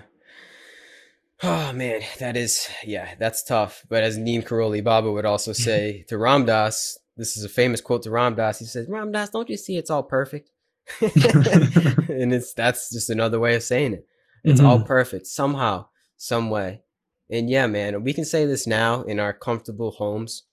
[1.41, 3.85] Oh man, that is yeah, that's tough.
[3.87, 7.81] But as Neem Karoli Baba would also say to Ram Dass, this is a famous
[7.81, 8.59] quote to Ram Dass.
[8.59, 10.51] He says, "Ram Dass, don't you see it's all perfect?"
[11.01, 14.05] and it's that's just another way of saying it.
[14.43, 14.69] It's mm-hmm.
[14.69, 15.87] all perfect somehow,
[16.17, 16.81] some way.
[17.29, 20.43] And yeah, man, we can say this now in our comfortable homes,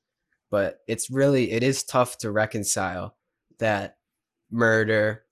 [0.51, 3.16] but it's really it is tough to reconcile
[3.59, 3.97] that
[4.51, 5.24] murder,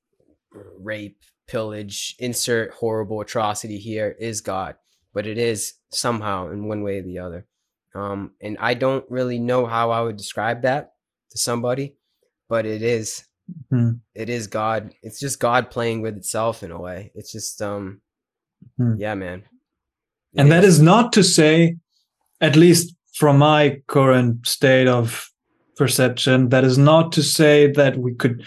[0.79, 4.77] rape, pillage, insert horrible atrocity here is God,
[5.15, 7.47] but it is somehow in one way or the other.
[7.95, 10.93] Um, and I don't really know how I would describe that
[11.31, 11.95] to somebody,
[12.49, 13.25] but it is,
[13.73, 13.93] mm-hmm.
[14.15, 14.93] it is God.
[15.03, 17.13] It's just God playing with itself in a way.
[17.15, 18.01] It's just, um,
[18.79, 19.01] mm-hmm.
[19.01, 19.45] yeah, man.
[20.33, 20.55] It and is.
[20.55, 21.77] that is not to say,
[22.41, 25.31] at least from my current state of
[25.77, 28.45] perception, that is not to say that we could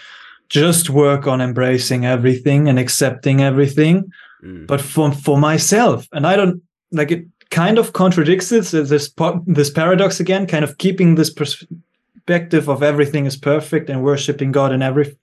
[0.50, 4.12] just work on embracing everything and accepting everything.
[4.44, 4.68] Mm.
[4.68, 6.62] But for for myself, and I don't
[6.92, 9.14] like it kind of contradicts this this
[9.46, 14.72] this paradox again, kind of keeping this perspective of everything is perfect and worshiping God
[14.72, 15.18] in every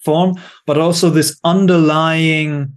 [0.00, 0.34] form,
[0.66, 2.76] but also this underlying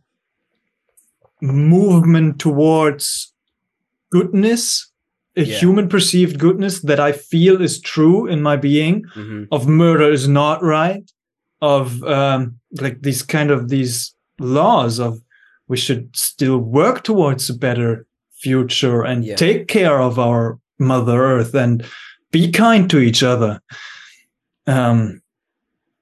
[1.41, 3.33] movement towards
[4.11, 4.91] goodness
[5.35, 5.57] a yeah.
[5.57, 9.45] human perceived goodness that I feel is true in my being mm-hmm.
[9.51, 11.09] of murder is not right
[11.61, 15.21] of um, like these kind of these laws of
[15.71, 19.37] we should still work towards a better future and yeah.
[19.37, 21.85] take care of our mother earth and
[22.31, 23.61] be kind to each other
[24.67, 25.21] um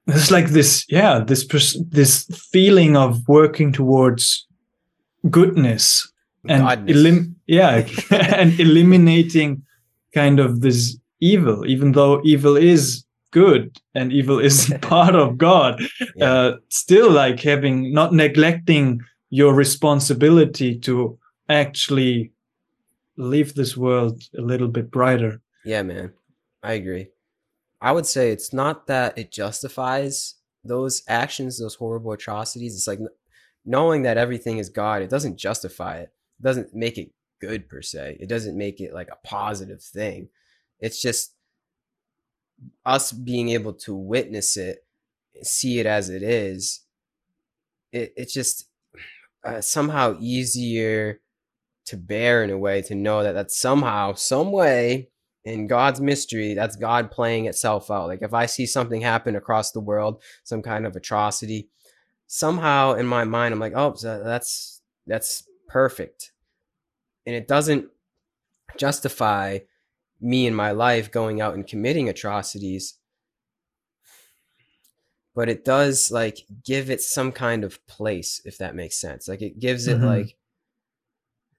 [0.08, 1.46] it's like this yeah this
[1.90, 4.44] this feeling of working towards
[5.30, 6.10] goodness
[6.48, 9.62] and elim- yeah and eliminating
[10.12, 15.80] kind of this evil even though evil is good and evil is part of God.
[16.16, 16.32] Yeah.
[16.32, 21.18] Uh, still, like having not neglecting your responsibility to
[21.48, 22.32] actually
[23.16, 25.40] leave this world a little bit brighter.
[25.64, 26.12] Yeah, man,
[26.62, 27.08] I agree.
[27.80, 32.74] I would say it's not that it justifies those actions, those horrible atrocities.
[32.74, 32.98] It's like
[33.64, 36.12] knowing that everything is God, it doesn't justify it.
[36.40, 38.18] It doesn't make it good per se.
[38.20, 40.28] It doesn't make it like a positive thing.
[40.80, 41.34] It's just
[42.84, 44.84] us being able to witness it,
[45.42, 46.84] see it as it is,
[47.92, 48.69] it, it's just
[49.44, 51.20] uh, somehow easier
[51.86, 55.10] to bear in a way to know that that's somehow, some way
[55.44, 58.08] in God's mystery, that's God playing itself out.
[58.08, 61.68] Like if I see something happen across the world, some kind of atrocity,
[62.26, 66.32] somehow in my mind, I'm like, oh, that's that's perfect,
[67.26, 67.86] and it doesn't
[68.76, 69.58] justify
[70.20, 72.99] me in my life going out and committing atrocities
[75.40, 79.40] but it does like give it some kind of place if that makes sense like
[79.40, 80.04] it gives it mm-hmm.
[80.04, 80.36] like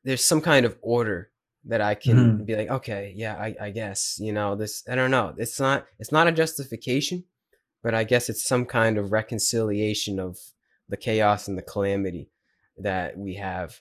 [0.03, 1.31] there's some kind of order
[1.65, 2.43] that i can mm-hmm.
[2.43, 5.87] be like okay yeah I, I guess you know this i don't know it's not
[5.97, 7.23] it's not a justification
[7.81, 10.37] but i guess it's some kind of reconciliation of
[10.87, 12.29] the chaos and the calamity
[12.77, 13.79] that we have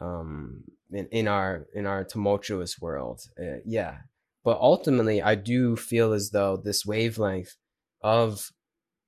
[0.00, 3.96] um in, in our in our tumultuous world uh, yeah
[4.42, 7.56] but ultimately, I do feel as though this wavelength
[8.02, 8.50] of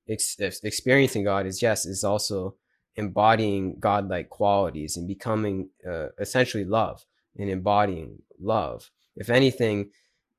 [0.09, 2.57] ex- experiencing God is yes, is also
[2.97, 7.05] embodying godlike qualities and becoming uh, essentially love
[7.39, 8.91] and embodying love.
[9.17, 9.91] If anything,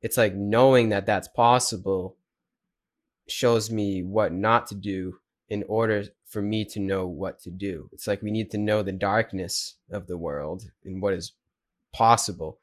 [0.01, 2.17] it's like knowing that that's possible
[3.27, 5.17] shows me what not to do
[5.49, 7.89] in order for me to know what to do.
[7.93, 11.33] It's like we need to know the darkness of the world and what is
[11.93, 12.59] possible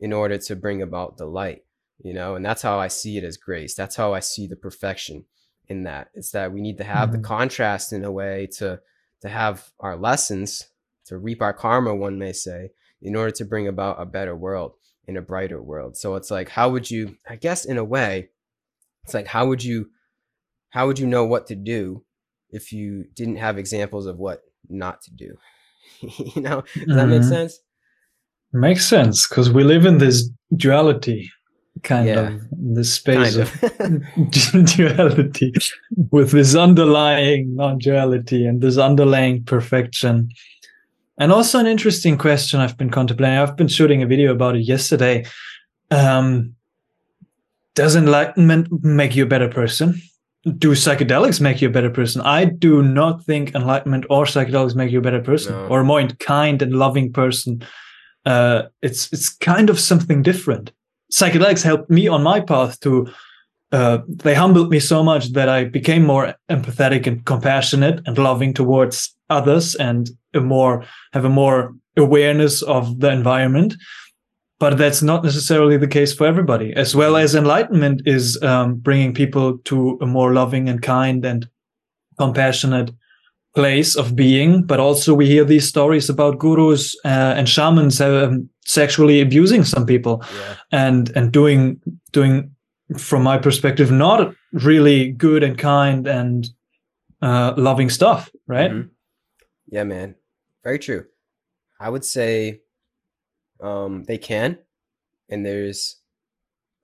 [0.00, 1.64] in order to bring about the light
[2.02, 4.56] you know and that's how i see it as grace that's how i see the
[4.56, 5.24] perfection
[5.68, 7.22] in that it's that we need to have mm-hmm.
[7.22, 8.80] the contrast in a way to
[9.20, 10.68] to have our lessons
[11.06, 14.74] to reap our karma one may say in order to bring about a better world
[15.06, 18.28] in a brighter world so it's like how would you i guess in a way
[19.04, 19.88] it's like how would you
[20.70, 22.04] how would you know what to do
[22.50, 25.36] if you didn't have examples of what not to do
[26.00, 26.94] you know does mm-hmm.
[26.94, 27.28] that make mm-hmm.
[27.28, 27.60] sense
[28.56, 31.28] Makes sense because we live in this duality
[31.82, 32.28] kind yeah.
[32.28, 34.66] of the space kind of, of.
[34.76, 35.52] duality
[36.10, 40.30] with this underlying non-duality and this underlying perfection.
[41.18, 43.38] And also an interesting question i've been contemplating.
[43.38, 45.26] I've been shooting a video about it yesterday.
[45.90, 46.54] Um,
[47.74, 50.00] does enlightenment make you a better person?
[50.58, 52.20] Do psychedelics make you a better person?
[52.20, 55.66] I do not think enlightenment or psychedelics make you a better person no.
[55.68, 57.64] or a more kind and loving person.
[58.26, 60.70] Uh, it's it's kind of something different.
[61.12, 63.08] Psychedelics helped me on my path to.
[63.72, 68.54] Uh, they humbled me so much that I became more empathetic and compassionate and loving
[68.54, 73.74] towards others, and a more have a more awareness of the environment.
[74.60, 76.72] But that's not necessarily the case for everybody.
[76.74, 81.48] As well as enlightenment is um, bringing people to a more loving and kind and
[82.18, 82.92] compassionate
[83.54, 88.48] place of being, but also we hear these stories about gurus uh, and shamans um,
[88.64, 90.56] sexually abusing some people yeah.
[90.72, 91.80] and and doing
[92.12, 92.50] doing
[92.98, 96.50] from my perspective not really good and kind and
[97.22, 98.70] uh, loving stuff, right?
[98.70, 98.88] Mm-hmm.
[99.68, 100.14] Yeah, man,
[100.62, 101.06] very true.
[101.80, 102.60] I would say
[103.60, 104.58] um, they can,
[105.28, 105.96] and there's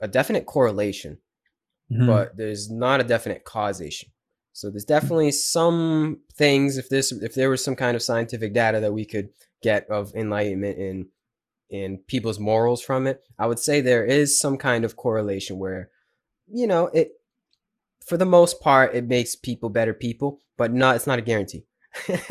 [0.01, 1.19] a definite correlation,
[1.93, 2.07] mm-hmm.
[2.07, 4.11] but there's not a definite causation.
[4.53, 8.81] So there's definitely some things if this if there was some kind of scientific data
[8.81, 9.31] that we could
[9.63, 11.09] get of enlightenment in
[11.71, 15.91] in people's morals from it, I would say there is some kind of correlation where
[16.53, 17.13] you know, it
[18.05, 21.65] for the most part it makes people better people, but not it's not a guarantee.
[22.07, 22.17] hmm.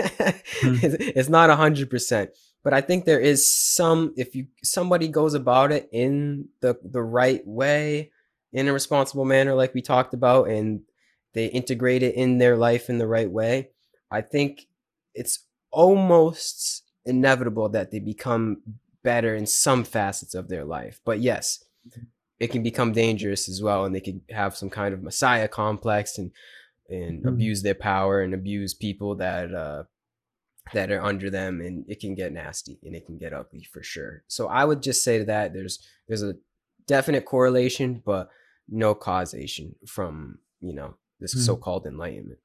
[0.61, 2.31] it's not a hundred percent.
[2.63, 7.01] But I think there is some if you somebody goes about it in the the
[7.01, 8.11] right way,
[8.51, 10.81] in a responsible manner, like we talked about, and
[11.33, 13.69] they integrate it in their life in the right way,
[14.11, 14.67] I think
[15.13, 18.61] it's almost inevitable that they become
[19.03, 20.99] better in some facets of their life.
[21.05, 21.63] But yes,
[22.39, 26.17] it can become dangerous as well, and they could have some kind of messiah complex
[26.17, 26.31] and
[26.89, 27.27] and mm-hmm.
[27.27, 29.83] abuse their power and abuse people that uh,
[30.73, 33.83] that are under them, and it can get nasty and it can get ugly for
[33.83, 34.23] sure.
[34.27, 36.35] So I would just say that there's there's a
[36.87, 38.29] definite correlation, but
[38.67, 41.39] no causation from you know this mm.
[41.39, 42.39] so-called enlightenment.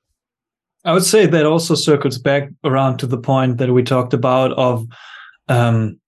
[0.84, 4.52] I would say that also circles back around to the point that we talked about
[4.52, 4.86] of
[5.48, 5.98] um,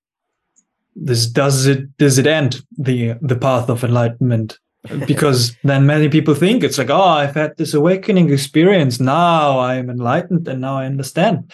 [0.94, 4.58] this does it does it end the the path of enlightenment?
[5.06, 9.00] Because then many people think it's like oh i've had this awakening experience.
[9.00, 11.50] Now i am enlightened and now i understand.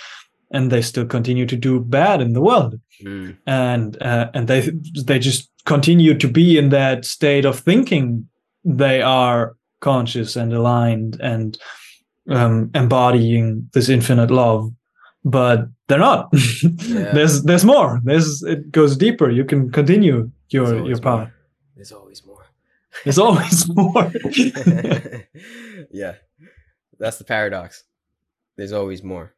[0.50, 2.78] And they still continue to do bad in the world.
[3.02, 3.36] Mm.
[3.46, 4.70] and uh, and they
[5.06, 8.28] they just continue to be in that state of thinking
[8.64, 11.58] they are conscious and aligned and
[12.30, 14.72] um, embodying this infinite love
[15.24, 16.32] but they're not.
[16.82, 17.12] Yeah.
[17.12, 18.00] there's there's more.
[18.04, 19.30] There's it goes deeper.
[19.30, 21.34] You can continue your your path more.
[21.76, 22.44] there's always more.
[23.04, 24.12] There's always more.
[25.90, 26.14] Yeah.
[26.98, 27.84] That's the paradox.
[28.56, 29.34] There's always more.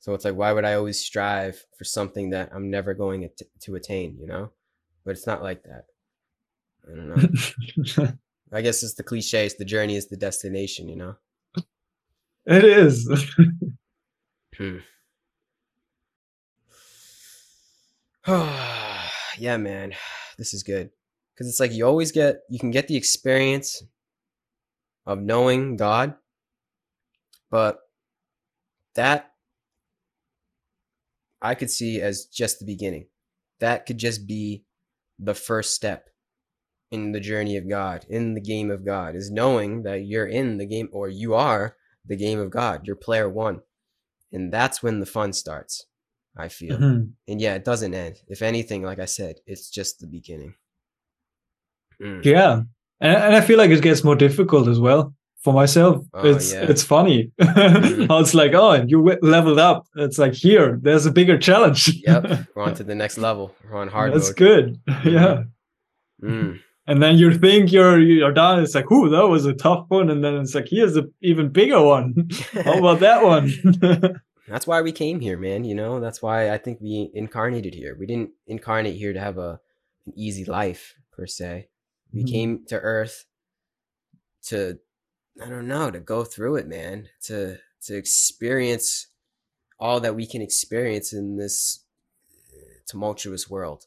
[0.00, 3.28] So it's like why would i always strive for something that i'm never going
[3.60, 4.50] to attain you know?
[5.04, 5.84] But it's not like that.
[6.86, 8.12] I don't know
[8.52, 9.46] I guess it's the cliche.
[9.46, 10.88] It's the journey is the destination.
[10.88, 11.16] You know.
[12.46, 13.06] It is.
[14.56, 14.78] hmm.
[19.38, 19.94] yeah, man,
[20.36, 20.90] this is good
[21.34, 23.82] because it's like you always get you can get the experience
[25.06, 26.14] of knowing God,
[27.50, 27.78] but
[28.94, 29.32] that
[31.40, 33.06] I could see as just the beginning.
[33.60, 34.64] That could just be
[35.18, 36.10] the first step
[36.90, 40.56] in the journey of God, in the game of God, is knowing that you're in
[40.56, 41.76] the game or you are
[42.06, 42.86] the game of God.
[42.86, 43.60] You're player one.
[44.32, 45.86] And that's when the fun starts,
[46.36, 46.76] I feel.
[46.76, 47.04] Mm-hmm.
[47.28, 48.16] And yeah, it doesn't end.
[48.28, 50.54] If anything, like I said, it's just the beginning.
[52.00, 52.24] Mm.
[52.24, 52.62] Yeah.
[53.00, 56.04] And, and I feel like it gets more difficult as well for myself.
[56.14, 56.66] Oh, it's yeah.
[56.68, 57.32] it's funny.
[57.40, 58.12] Mm-hmm.
[58.22, 59.86] it's like, oh, you leveled up.
[59.96, 61.88] It's like here, there's a bigger challenge.
[62.06, 63.54] yep, we're on to the next level.
[63.64, 64.14] We're on hard.
[64.14, 64.36] That's mode.
[64.36, 64.80] good.
[64.88, 65.08] Mm-hmm.
[65.08, 65.42] Yeah.
[66.22, 68.60] Mm and then you think you're you're done.
[68.62, 71.50] It's like, ooh, that was a tough one, and then it's like, here's an even
[71.50, 72.30] bigger one.
[72.64, 73.52] How about that one?
[74.48, 75.64] that's why we came here, man.
[75.64, 77.94] You know, that's why I think we incarnated here.
[77.96, 79.60] We didn't incarnate here to have a
[80.06, 81.68] an easy life per se.
[82.10, 82.32] We mm-hmm.
[82.32, 83.26] came to Earth
[84.44, 84.78] to
[85.44, 87.10] I don't know to go through it, man.
[87.24, 89.08] To to experience
[89.78, 91.84] all that we can experience in this
[92.88, 93.84] tumultuous world.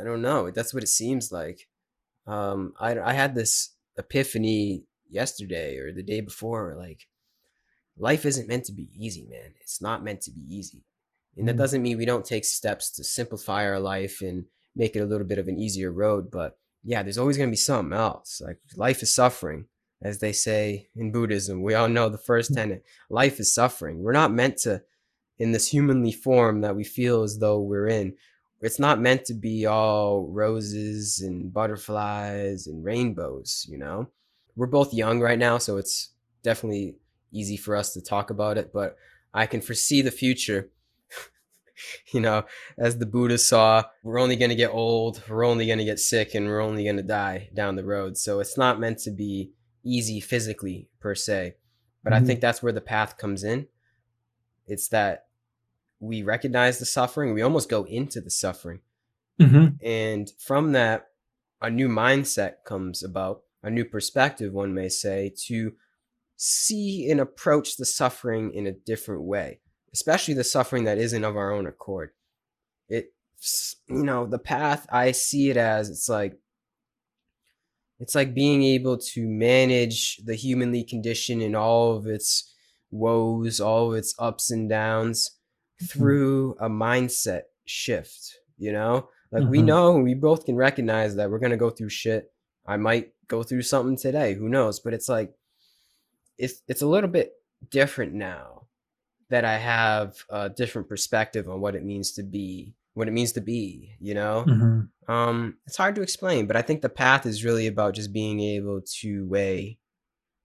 [0.00, 0.52] I don't know.
[0.52, 1.67] That's what it seems like
[2.28, 6.76] um, I I had this epiphany yesterday or the day before.
[6.78, 7.08] Like,
[7.96, 9.54] life isn't meant to be easy, man.
[9.60, 10.84] It's not meant to be easy,
[11.36, 11.58] and that mm.
[11.58, 14.44] doesn't mean we don't take steps to simplify our life and
[14.76, 16.30] make it a little bit of an easier road.
[16.30, 18.42] But yeah, there's always going to be something else.
[18.44, 19.64] Like life is suffering,
[20.02, 21.62] as they say in Buddhism.
[21.62, 22.56] We all know the first mm.
[22.56, 24.02] tenet: life is suffering.
[24.02, 24.82] We're not meant to,
[25.38, 28.16] in this humanly form that we feel as though we're in
[28.60, 34.08] it's not meant to be all roses and butterflies and rainbows, you know?
[34.56, 36.10] We're both young right now, so it's
[36.42, 36.96] definitely
[37.30, 38.96] easy for us to talk about it, but
[39.32, 40.70] I can foresee the future
[42.12, 42.44] you know,
[42.76, 46.00] as the Buddha saw, we're only going to get old, we're only going to get
[46.00, 48.16] sick, and we're only going to die down the road.
[48.16, 49.52] So it's not meant to be
[49.84, 51.54] easy physically per se.
[52.02, 52.22] But mm-hmm.
[52.22, 53.66] I think that's where the path comes in.
[54.66, 55.26] It's that
[56.00, 58.80] we recognize the suffering, we almost go into the suffering.
[59.40, 59.84] Mm-hmm.
[59.84, 61.08] And from that,
[61.60, 65.72] a new mindset comes about, a new perspective, one may say, to
[66.36, 69.60] see and approach the suffering in a different way,
[69.92, 72.10] especially the suffering that isn't of our own accord.
[72.88, 73.12] It,
[73.88, 76.38] you know, the path I see it as it's like,
[78.00, 82.54] it's like being able to manage the humanly condition in all of its
[82.92, 85.32] woes, all of its ups and downs.
[85.82, 89.08] Through a mindset shift, you know?
[89.30, 89.50] Like mm-hmm.
[89.50, 92.32] we know, we both can recognize that we're going to go through shit.
[92.66, 95.32] I might go through something today, who knows, but it's like
[96.38, 97.32] it's it's a little bit
[97.70, 98.66] different now
[99.30, 103.32] that I have a different perspective on what it means to be what it means
[103.32, 104.44] to be, you know?
[104.46, 105.12] Mm-hmm.
[105.12, 108.40] Um it's hard to explain, but I think the path is really about just being
[108.40, 109.78] able to weigh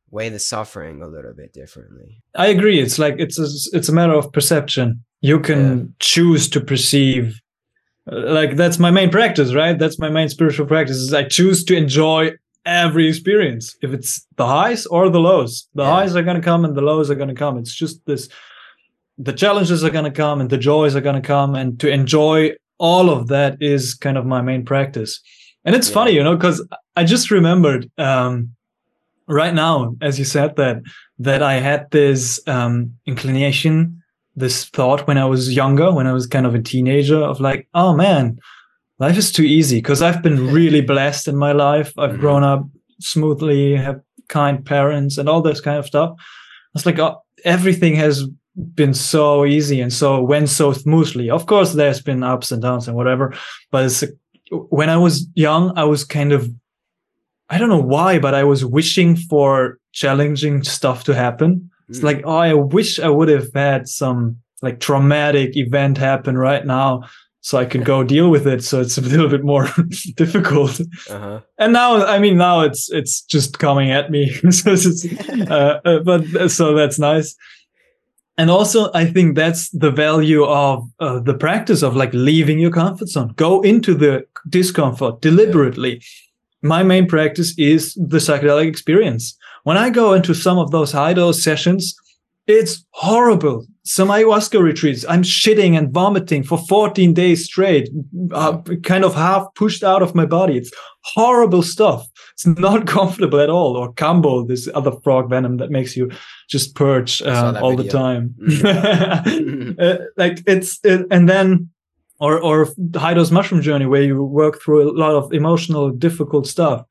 [0.09, 2.23] weigh the suffering a little bit differently.
[2.35, 2.79] I agree.
[2.79, 5.03] It's like it's a, it's a matter of perception.
[5.23, 5.83] You can yeah.
[5.99, 7.41] choose to perceive
[8.05, 11.75] like that's my main practice right that's my main spiritual practice is i choose to
[11.75, 12.31] enjoy
[12.65, 15.89] every experience if it's the highs or the lows the yeah.
[15.89, 18.27] highs are going to come and the lows are going to come it's just this
[19.17, 21.89] the challenges are going to come and the joys are going to come and to
[21.89, 25.21] enjoy all of that is kind of my main practice
[25.63, 25.93] and it's yeah.
[25.93, 26.65] funny you know because
[26.97, 28.53] i just remembered um,
[29.27, 30.81] right now as you said that
[31.19, 34.02] that i had this um, inclination
[34.35, 37.67] this thought when I was younger, when I was kind of a teenager, of like,
[37.73, 38.39] oh man,
[38.99, 41.93] life is too easy because I've been really blessed in my life.
[41.97, 42.19] I've mm-hmm.
[42.19, 42.67] grown up
[42.99, 46.17] smoothly, have kind parents, and all this kind of stuff.
[46.75, 48.25] It's like oh, everything has
[48.75, 51.29] been so easy and so went so smoothly.
[51.29, 53.33] Of course, there's been ups and downs and whatever,
[53.71, 54.03] but it's
[54.51, 56.49] when I was young, I was kind of
[57.49, 61.69] I don't know why, but I was wishing for challenging stuff to happen.
[61.89, 62.03] It's mm.
[62.03, 67.03] like, oh, I wish I would have had some like traumatic event happen right now
[67.43, 68.63] so I could go deal with it.
[68.63, 69.67] So it's a little bit more
[70.15, 70.81] difficult.
[71.09, 71.41] Uh-huh.
[71.59, 74.33] And now, I mean, now it's it's just coming at me.
[74.49, 74.75] so
[75.49, 77.35] uh, uh, but so that's nice.
[78.35, 82.71] And also, I think that's the value of uh, the practice of like leaving your
[82.71, 83.33] comfort zone.
[83.35, 85.93] Go into the discomfort deliberately.
[85.93, 85.99] Yeah.
[86.63, 89.37] My main practice is the psychedelic experience.
[89.63, 91.95] When I go into some of those high dose sessions,
[92.47, 93.65] it's horrible.
[93.85, 97.89] Some ayahuasca retreats, I'm shitting and vomiting for 14 days straight,
[98.31, 100.57] uh, kind of half pushed out of my body.
[100.57, 100.71] It's
[101.03, 102.05] horrible stuff.
[102.33, 103.77] It's not comfortable at all.
[103.77, 106.11] Or Kambo, this other frog venom that makes you
[106.49, 107.83] just purge uh, all video.
[107.83, 108.35] the time.
[108.41, 109.71] Mm-hmm.
[109.79, 111.69] uh, like it's, it, and then,
[112.19, 116.47] or, or high dose mushroom journey where you work through a lot of emotional, difficult
[116.47, 116.85] stuff.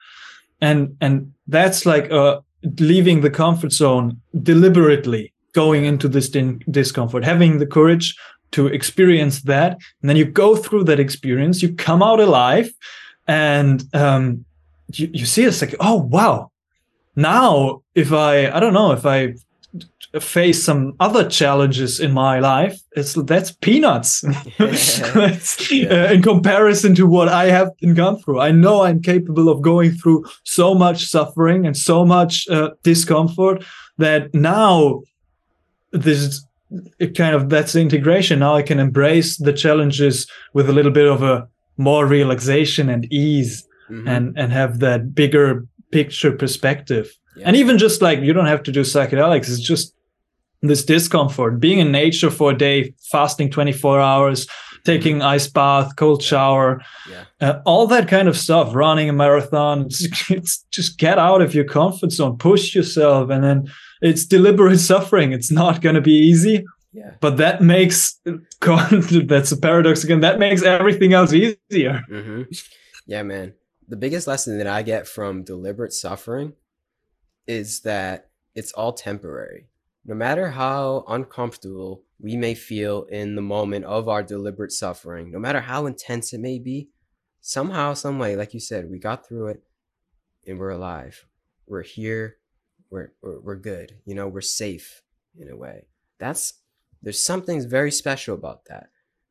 [0.61, 2.43] And, and that's like a,
[2.79, 8.17] leaving the comfort zone deliberately going into this discomfort having the courage
[8.53, 9.79] to experience that.
[10.01, 12.71] And then you go through that experience you come out alive
[13.27, 14.45] and um,
[14.93, 16.51] you, you see it's like oh wow.
[17.15, 19.35] Now if i i don't know if i
[20.21, 24.21] face some other challenges in my life it's that's peanuts
[24.59, 25.89] that's, yeah.
[25.89, 29.63] uh, in comparison to what i have been gone through i know i'm capable of
[29.63, 33.65] going through so much suffering and so much uh, discomfort
[33.97, 35.01] that now
[35.93, 36.45] this
[37.15, 41.07] kind of that's the integration now i can embrace the challenges with a little bit
[41.07, 41.49] of a
[41.79, 44.07] more relaxation and ease mm-hmm.
[44.07, 47.47] and and have that bigger picture perspective yeah.
[47.47, 49.95] and even just like you don't have to do psychedelics it's just
[50.63, 54.47] this discomfort being in nature for a day fasting 24 hours
[54.85, 57.25] taking ice bath cold shower yeah.
[57.41, 61.55] uh, all that kind of stuff running a marathon it's, it's, just get out of
[61.55, 63.71] your comfort zone push yourself and then
[64.01, 67.13] it's deliberate suffering it's not going to be easy yeah.
[67.21, 68.21] but that makes
[68.61, 72.43] that's a paradox again that makes everything else easier mm-hmm.
[73.07, 73.55] yeah man
[73.89, 76.53] the biggest lesson that i get from deliberate suffering
[77.47, 79.67] is that it's all temporary
[80.05, 85.39] no matter how uncomfortable we may feel in the moment of our deliberate suffering, no
[85.39, 86.89] matter how intense it may be,
[87.41, 89.63] somehow, some way, like you said, we got through it
[90.47, 91.27] and we're alive.
[91.67, 92.37] We're here.
[92.91, 93.93] We're, we're, we're good.
[94.05, 95.03] You know, we're safe
[95.39, 95.87] in a way.
[96.19, 96.55] That's,
[97.01, 98.91] there's something very special about that.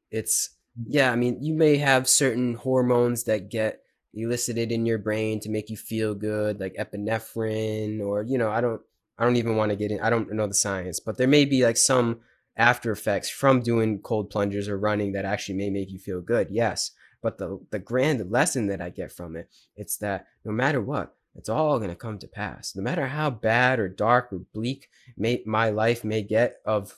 [0.10, 0.58] It's,
[0.88, 3.82] yeah, I mean, you may have certain hormones that get
[4.14, 8.62] elicited in your brain to make you feel good, like epinephrine, or, you know, I
[8.62, 8.82] don't,
[9.22, 10.00] I don't even want to get in.
[10.00, 12.22] I don't know the science, but there may be like some
[12.58, 16.48] after effects from doing cold plungers or running that actually may make you feel good.
[16.50, 16.90] Yes.
[17.22, 21.14] But the, the grand lesson that I get from it, it's that no matter what,
[21.36, 22.76] it's all going to come to pass.
[22.76, 26.98] No matter how bad or dark or bleak may, my life may get of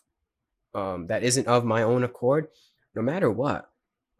[0.73, 2.47] um, that isn't of my own accord,
[2.95, 3.69] no matter what,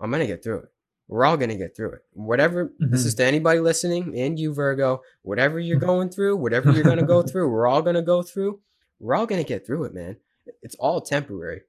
[0.02, 0.73] I'm going to get through it.
[1.08, 2.00] We're all going to get through it.
[2.14, 2.92] Whatever, mm-hmm.
[2.92, 7.00] this is to anybody listening and you, Vergo, whatever you're going through, whatever you're going
[7.00, 8.60] to go through, we're all going to go through.
[9.00, 10.18] We're all going to get through it, man.
[10.62, 11.62] It's all temporary.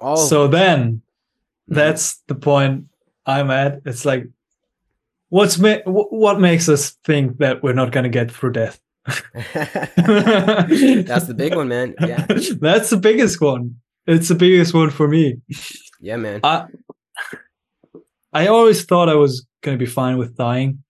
[0.00, 1.02] All so then,
[1.70, 1.74] mm-hmm.
[1.74, 2.86] that's the point
[3.26, 3.80] I'm at.
[3.84, 4.24] It's like,
[5.28, 8.80] what's ma- what makes us think that we're not going to get through death?
[9.06, 9.94] that's
[11.26, 11.94] the big one, man.
[12.00, 12.26] Yeah,
[12.60, 13.76] that's the biggest one.
[14.06, 15.40] It's the biggest one for me.
[16.00, 16.40] Yeah, man.
[16.42, 16.66] I
[18.32, 20.82] I always thought I was going to be fine with dying.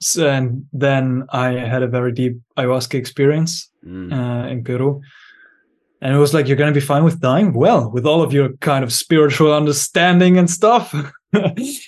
[0.00, 4.12] So, and then I had a very deep ayahuasca experience mm.
[4.12, 5.00] uh, in Peru.
[6.00, 7.52] And it was like, you're going to be fine with dying?
[7.52, 10.92] Well, with all of your kind of spiritual understanding and stuff,
[11.34, 11.80] mm.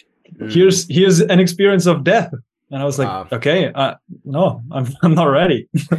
[0.49, 2.33] here's here's an experience of death.
[2.71, 3.29] And I was like, wow.
[3.33, 3.95] okay, uh,
[4.25, 5.69] no, I'm, I'm not ready.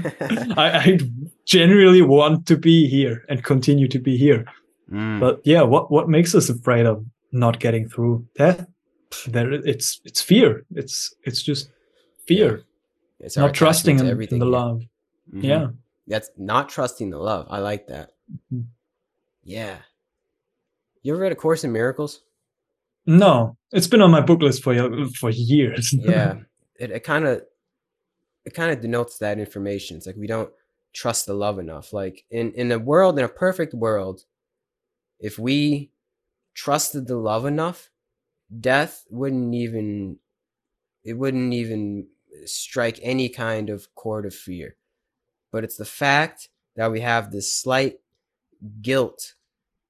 [0.58, 1.00] I, I
[1.46, 4.46] genuinely want to be here and continue to be here.
[4.92, 5.20] Mm.
[5.20, 7.06] But yeah, what what makes us afraid of
[7.36, 8.66] not getting through death?
[9.28, 10.66] There, it's it's fear.
[10.74, 11.70] It's it's just
[12.28, 12.58] fear.
[13.20, 13.26] Yeah.
[13.26, 14.82] It's not trusting in, everything, in the love.
[15.30, 15.42] Mm-hmm.
[15.42, 15.68] Yeah,
[16.08, 17.48] that's not trusting the love.
[17.50, 18.12] I like that.
[18.32, 18.62] Mm-hmm.
[19.44, 19.78] Yeah.
[21.04, 22.22] You ever read A Course in Miracles?
[23.06, 24.76] No, it's been on my book list for
[25.10, 25.94] for years.
[25.98, 26.38] yeah,
[26.78, 27.44] it kind of
[28.44, 29.98] it kind of denotes that information.
[29.98, 30.50] It's like we don't
[30.94, 31.94] trust the love enough.
[31.94, 34.22] Like in in a world, in a perfect world,
[35.20, 35.92] if we
[36.56, 37.92] trusted the love enough,
[38.60, 40.18] death wouldn't even
[41.04, 42.08] it wouldn't even
[42.46, 44.76] strike any kind of chord of fear.
[45.52, 48.00] But it's the fact that we have this slight
[48.82, 49.36] guilt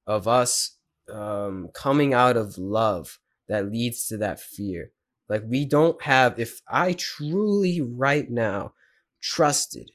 [0.06, 0.76] of us
[1.10, 3.18] um, coming out of love
[3.48, 4.92] that leads to that fear.
[5.28, 8.74] Like we don't have, if I truly right now
[9.20, 9.90] trusted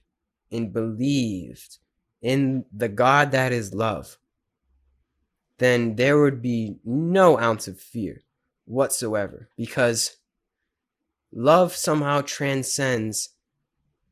[0.51, 1.77] and believed
[2.21, 4.17] in the God that is love,
[5.61, 8.21] then there would be no ounce of fear
[8.65, 10.17] whatsoever because
[11.31, 13.29] love somehow transcends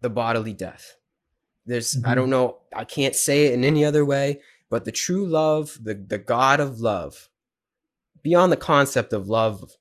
[0.01, 0.95] the bodily death.
[1.65, 2.07] There's, mm-hmm.
[2.07, 5.79] I don't know, I can't say it in any other way, but the true love,
[5.81, 7.29] the, the God of love,
[8.21, 9.75] beyond the concept of love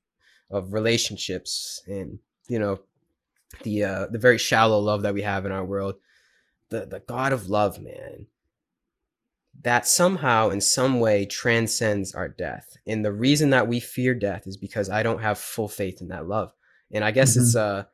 [0.51, 2.19] of relationships and
[2.49, 2.79] you know
[3.63, 5.97] the uh the very shallow love that we have in our world
[6.71, 8.27] the the god of love man
[9.63, 14.47] that somehow in some way transcends our death and the reason that we fear death
[14.47, 16.53] is because i don't have full faith in that love
[16.91, 17.43] and i guess mm-hmm.
[17.43, 17.85] it's uh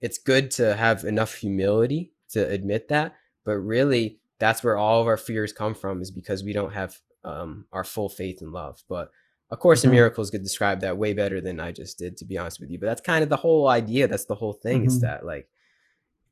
[0.00, 3.14] it's good to have enough humility to admit that
[3.44, 6.98] but really that's where all of our fears come from is because we don't have
[7.24, 9.10] um our full faith in love but
[9.50, 9.96] a Course in mm-hmm.
[9.96, 12.78] Miracles could describe that way better than I just did, to be honest with you.
[12.78, 14.06] But that's kind of the whole idea.
[14.06, 14.88] That's the whole thing mm-hmm.
[14.88, 15.48] is that like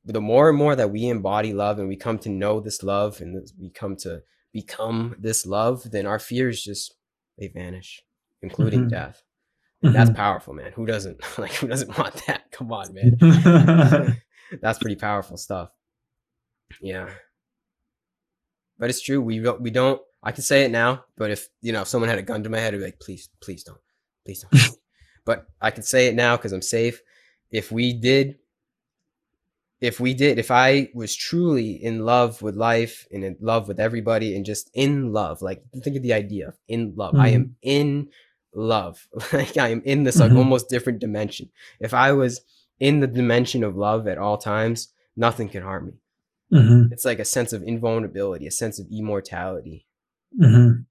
[0.05, 3.20] the more and more that we embody love and we come to know this love
[3.20, 4.23] and we come to
[4.56, 6.94] become this love, then our fears just
[7.36, 8.02] they vanish,
[8.40, 8.88] including mm-hmm.
[8.88, 9.22] death.
[9.82, 10.16] And that's mm-hmm.
[10.16, 10.72] powerful, man.
[10.72, 12.50] Who doesn't like who doesn't want that?
[12.50, 14.16] Come on, man.
[14.62, 15.68] that's pretty powerful stuff.
[16.80, 17.10] Yeah.
[18.78, 19.20] But it's true.
[19.20, 22.08] We don't we don't I can say it now, but if you know if someone
[22.08, 23.78] had a gun to my head, I'd be like, please, please don't,
[24.24, 24.78] please don't.
[25.26, 27.02] but I can say it now because I'm safe.
[27.50, 28.38] If we did,
[29.81, 33.78] if we did, if I was truly in love with life and in love with
[33.78, 37.12] everybody and just in love, like think of the idea of in love.
[37.12, 37.23] Mm-hmm.
[37.23, 37.53] I am mm-hmm.
[37.62, 38.09] in
[38.55, 39.07] love.
[39.32, 40.39] like I am in this like mm-hmm.
[40.39, 41.51] almost different dimension.
[41.78, 42.40] If I was
[42.81, 45.93] in the dimension of love at all times, nothing can harm me.
[46.53, 46.93] Mm-hmm.
[46.93, 49.86] It's like a sense of invulnerability, a sense of immortality.
[50.40, 50.82] Mm-hmm.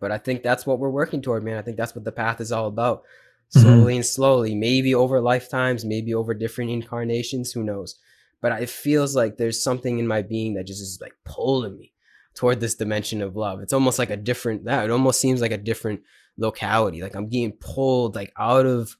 [0.00, 1.56] But I think that's what we're working toward, man.
[1.56, 3.04] I think that's what the path is all about.
[3.50, 3.60] Mm-hmm.
[3.60, 3.96] Slowly mm-hmm.
[3.96, 7.96] and slowly, maybe over lifetimes, maybe over different incarnations, who knows?
[8.40, 11.92] But it feels like there's something in my being that just is like pulling me
[12.34, 13.60] toward this dimension of love.
[13.60, 16.02] It's almost like a different that it almost seems like a different
[16.36, 17.00] locality.
[17.00, 18.96] Like I'm getting pulled like out of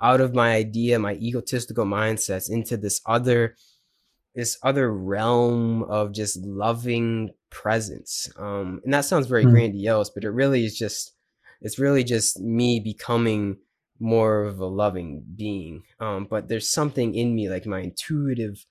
[0.00, 3.56] out of my idea, my egotistical mindsets into this other
[4.34, 8.30] this other realm of just loving presence.
[8.38, 9.50] Um, and that sounds very mm.
[9.50, 11.12] grandiose, but it really is just
[11.60, 13.58] it's really just me becoming
[14.02, 15.84] more of a loving being.
[16.00, 18.66] Um, but there's something in me, like my intuitive,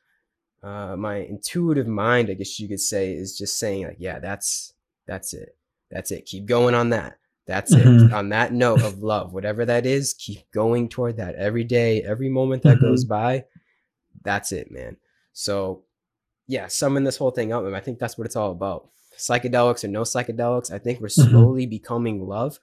[0.62, 4.74] uh, my intuitive mind, I guess you could say, is just saying like, yeah, that's
[5.08, 5.56] that's it,
[5.90, 6.26] that's it.
[6.26, 7.18] Keep going on that.
[7.48, 8.08] That's mm-hmm.
[8.08, 8.14] it.
[8.14, 12.30] On that note of love, whatever that is, keep going toward that every day, every
[12.30, 12.86] moment that mm-hmm.
[12.86, 13.46] goes by.
[14.24, 14.98] That's it, man.
[15.34, 15.84] So
[16.48, 18.90] yeah, summing this whole thing up, and I think that's what it's all about.
[19.18, 21.30] psychedelics or no psychedelics, I think we're Mhm.
[21.30, 22.60] slowly becoming love.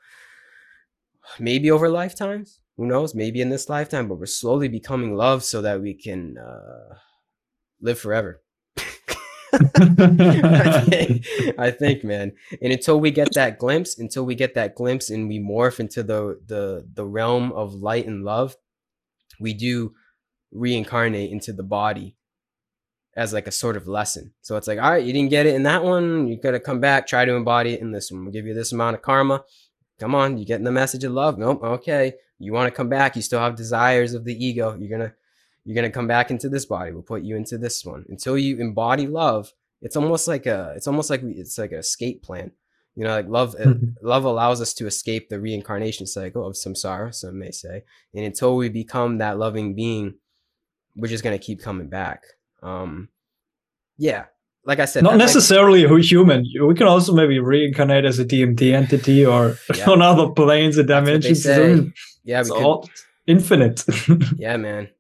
[1.39, 3.15] Maybe over lifetimes, who knows?
[3.15, 6.97] Maybe in this lifetime, but we're slowly becoming love so that we can uh,
[7.81, 8.43] live forever.
[9.53, 11.27] I think,
[11.59, 12.33] I think, man.
[12.63, 16.03] And until we get that glimpse, until we get that glimpse, and we morph into
[16.03, 18.57] the the the realm of light and love,
[19.41, 19.95] we do
[20.53, 22.17] reincarnate into the body
[23.17, 24.33] as like a sort of lesson.
[24.43, 26.81] So it's like, all right, you didn't get it in that one, you gotta come
[26.81, 28.25] back, try to embody it in this one.
[28.25, 29.45] We'll give you this amount of karma.
[29.99, 31.39] Come on, you're getting the message of love?
[31.39, 31.63] Nope.
[31.63, 33.17] Okay, you want to come back?
[33.17, 34.77] You still have desires of the ego.
[34.79, 35.13] You're gonna
[35.65, 36.93] you're gonna come back into this body.
[36.93, 39.53] We'll put you into this one until you embody love.
[39.83, 42.53] It's almost like a it's almost like we- it's like an escape plan.
[42.95, 43.95] You know, like love Mhm.
[44.03, 47.85] love allows us to escape the reincarnation cycle of samsara, some may say.
[48.15, 50.15] And until we become that loving being,
[50.97, 52.25] we're just gonna keep coming back.
[52.63, 53.09] Um,
[53.97, 54.27] yeah,
[54.69, 56.47] like I said, Not necessarily a human.
[56.63, 59.91] We can also maybe reincarnate as a DMT entity or Yeah.
[59.91, 61.93] on other planes and That's what they dimensions.
[62.23, 62.91] Yeah, it's could, all
[63.27, 63.83] infinite.
[64.37, 64.91] yeah, man.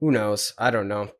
[0.00, 0.52] Who knows?
[0.58, 1.12] I don't know.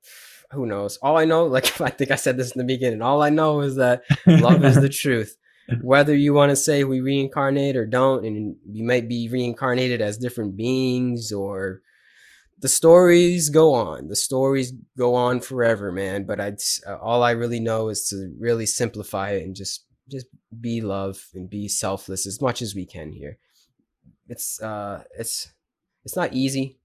[0.50, 0.96] Who knows?
[0.96, 3.00] All I know, like I think I said this in the beginning.
[3.00, 5.36] All I know is that love is the truth.
[5.80, 10.18] Whether you want to say we reincarnate or don't, and we might be reincarnated as
[10.18, 11.82] different beings, or
[12.60, 14.08] the stories go on.
[14.08, 16.24] The stories go on forever, man.
[16.24, 16.56] But I,
[17.00, 20.26] all I really know is to really simplify it and just, just
[20.60, 23.38] be love and be selfless as much as we can here.
[24.28, 25.52] It's, uh, it's,
[26.04, 26.78] it's not easy,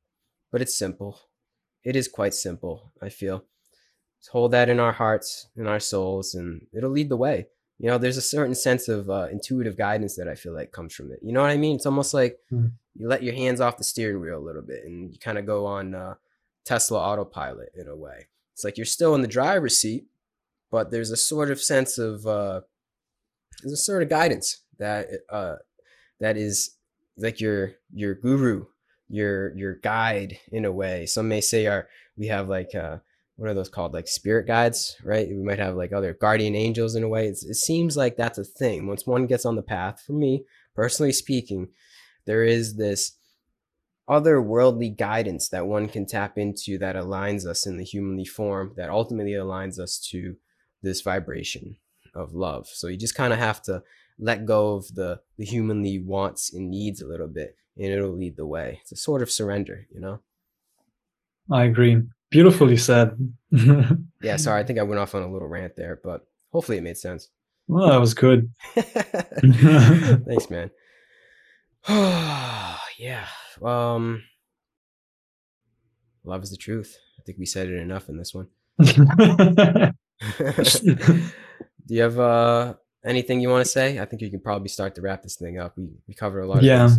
[0.51, 1.19] but it's simple.
[1.83, 2.91] It is quite simple.
[3.01, 3.43] I feel.
[4.19, 7.47] Just hold that in our hearts, in our souls, and it'll lead the way
[7.79, 10.93] you know there's a certain sense of uh, intuitive guidance that i feel like comes
[10.93, 12.71] from it you know what i mean it's almost like Mm.
[12.95, 15.45] You let your hands off the steering wheel a little bit and you kind of
[15.45, 16.15] go on uh,
[16.65, 18.27] tesla autopilot in a way.
[18.53, 20.05] It's like you're still in the driver's seat
[20.73, 22.61] but there's a sort of sense of uh,
[23.61, 25.57] there's a sort of guidance that uh,
[26.19, 26.77] that is
[27.15, 28.65] like your your guru
[29.07, 31.05] your your guide in a way.
[31.05, 31.87] Some may say our
[32.17, 32.97] we have like uh
[33.35, 33.93] what are those called?
[33.93, 35.27] Like spirit guides right?
[35.27, 37.27] We might have like other guardian angels in a way.
[37.27, 38.87] It's, it seems like that's a thing.
[38.87, 40.43] Once one gets on the path for me
[40.75, 41.67] personally speaking
[42.25, 43.13] there is this
[44.09, 48.89] otherworldly guidance that one can tap into that aligns us in the humanly form that
[48.89, 50.35] ultimately aligns us to
[50.81, 51.77] this vibration
[52.13, 53.81] of love so you just kind of have to
[54.19, 58.35] let go of the the humanly wants and needs a little bit and it'll lead
[58.35, 60.19] the way it's a sort of surrender you know
[61.51, 62.01] I agree.
[62.29, 63.33] Beautifully said.
[64.21, 66.83] yeah sorry i think i went off on a little rant there but hopefully it
[66.83, 67.29] made sense
[67.67, 68.51] Well, that was good.
[68.75, 70.69] Thanks, man.
[71.89, 73.25] yeah.
[73.61, 74.23] Um
[76.23, 76.97] love is the truth.
[77.19, 78.47] I think we said it enough in this one.
[81.85, 82.73] Do you have uh
[83.03, 83.99] anything you want to say?
[83.99, 85.77] I think you can probably start to wrap this thing up.
[85.77, 86.89] We we cover a lot of Yeah.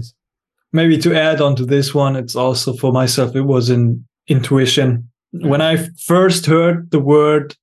[0.73, 5.09] Maybe to add on to this one, it's also for myself, it was an intuition.
[5.31, 7.57] When I first heard the word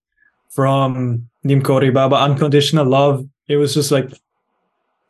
[0.49, 4.10] from Neem Karoli Baba, unconditional love, it was just like,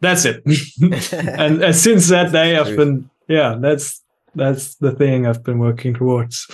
[0.02, 0.44] that's it.
[1.14, 4.02] and, and since that day, I've been, yeah, that's
[4.36, 6.48] that's the thing I've been working towards.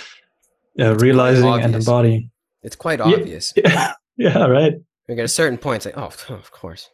[0.74, 2.30] Yeah, realizing and embodying.
[2.62, 3.52] It's quite obvious.
[3.64, 4.74] Yeah, yeah, right.
[5.08, 6.90] Like at a certain point, it's like, oh, of course.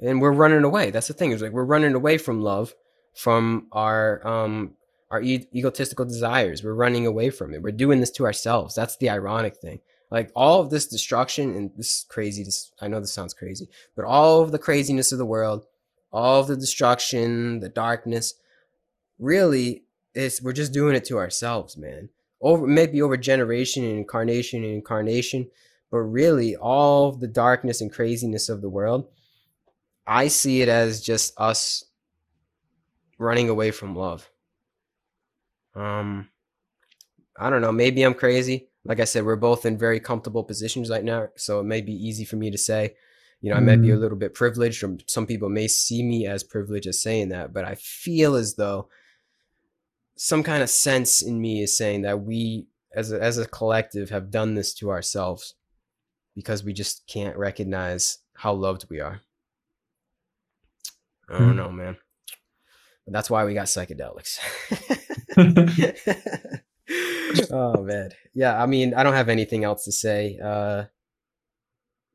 [0.00, 0.90] And we're running away.
[0.90, 1.32] That's the thing.
[1.32, 2.74] It's like we're running away from love,
[3.14, 4.74] from our um
[5.10, 6.62] our e- egotistical desires.
[6.62, 7.62] We're running away from it.
[7.62, 8.74] We're doing this to ourselves.
[8.74, 9.80] That's the ironic thing.
[10.10, 12.44] Like all of this destruction and this is crazy.
[12.44, 15.66] This I know this sounds crazy, but all of the craziness of the world,
[16.12, 18.34] all the destruction, the darkness,
[19.18, 22.08] really is we're just doing it to ourselves, man.
[22.40, 25.48] Over maybe over generation and incarnation and incarnation,
[25.90, 29.08] but really all the darkness and craziness of the world
[30.06, 31.84] i see it as just us
[33.18, 34.30] running away from love
[35.74, 36.28] um
[37.38, 40.90] i don't know maybe i'm crazy like i said we're both in very comfortable positions
[40.90, 42.94] right now so it may be easy for me to say
[43.40, 44.00] you know i might be a Mm.
[44.00, 47.64] little bit privileged or some people may see me as privileged as saying that but
[47.64, 48.88] i feel as though
[50.16, 54.10] some kind of sense in me is saying that we as a, as a collective
[54.10, 55.54] have done this to ourselves
[56.34, 59.20] because we just can't recognize how loved we are.
[61.28, 61.56] I don't Hmm.
[61.56, 61.96] know, man.
[63.04, 64.38] But that's why we got psychedelics.
[67.50, 68.10] oh man.
[68.34, 70.38] Yeah, I mean, I don't have anything else to say.
[70.42, 70.84] Uh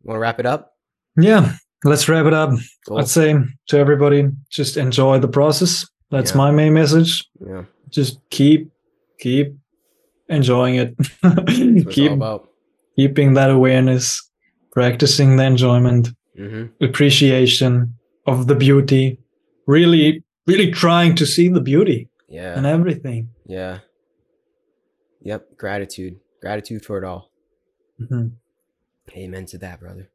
[0.04, 0.73] want to wrap it up?
[1.18, 1.54] Yeah,
[1.84, 2.52] let's wrap it up.
[2.88, 2.98] Cool.
[3.00, 3.36] I'd say
[3.68, 5.86] to everybody, just enjoy the process.
[6.12, 6.38] That's Yeah.
[6.38, 7.28] my main message.
[7.46, 7.64] Yeah.
[7.90, 8.72] Just keep,
[9.20, 9.56] keep
[10.30, 10.96] enjoying it.
[11.92, 12.22] Keep
[12.96, 14.22] keeping that awareness,
[14.72, 16.10] practicing the enjoyment.
[16.38, 16.84] mm-hmm.
[16.84, 17.94] appreciation
[18.26, 19.20] of the beauty,
[19.68, 22.10] really, really trying to see the beauty.
[22.28, 22.58] Yeah.
[22.58, 23.30] And everything.
[23.46, 23.80] Yeah.
[25.22, 25.58] Yep.
[25.58, 26.16] Gratitude.
[26.42, 27.30] Gratitude for it all.
[28.02, 28.28] Mm-hmm.
[29.16, 30.10] Amen to that, brother.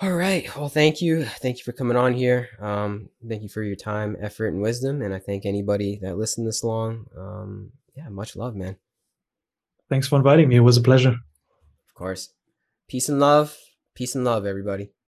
[0.00, 0.54] All right.
[0.56, 1.24] Well, thank you.
[1.24, 2.48] Thank you for coming on here.
[2.60, 5.02] Um, thank you for your time, effort, and wisdom.
[5.02, 7.06] And I thank anybody that listened this long.
[7.16, 8.76] Um, yeah, much love, man.
[9.88, 10.56] Thanks for inviting me.
[10.56, 11.10] It was a pleasure.
[11.10, 12.30] Of course.
[12.88, 13.56] Peace and love.
[13.94, 14.90] Peace and love, everybody.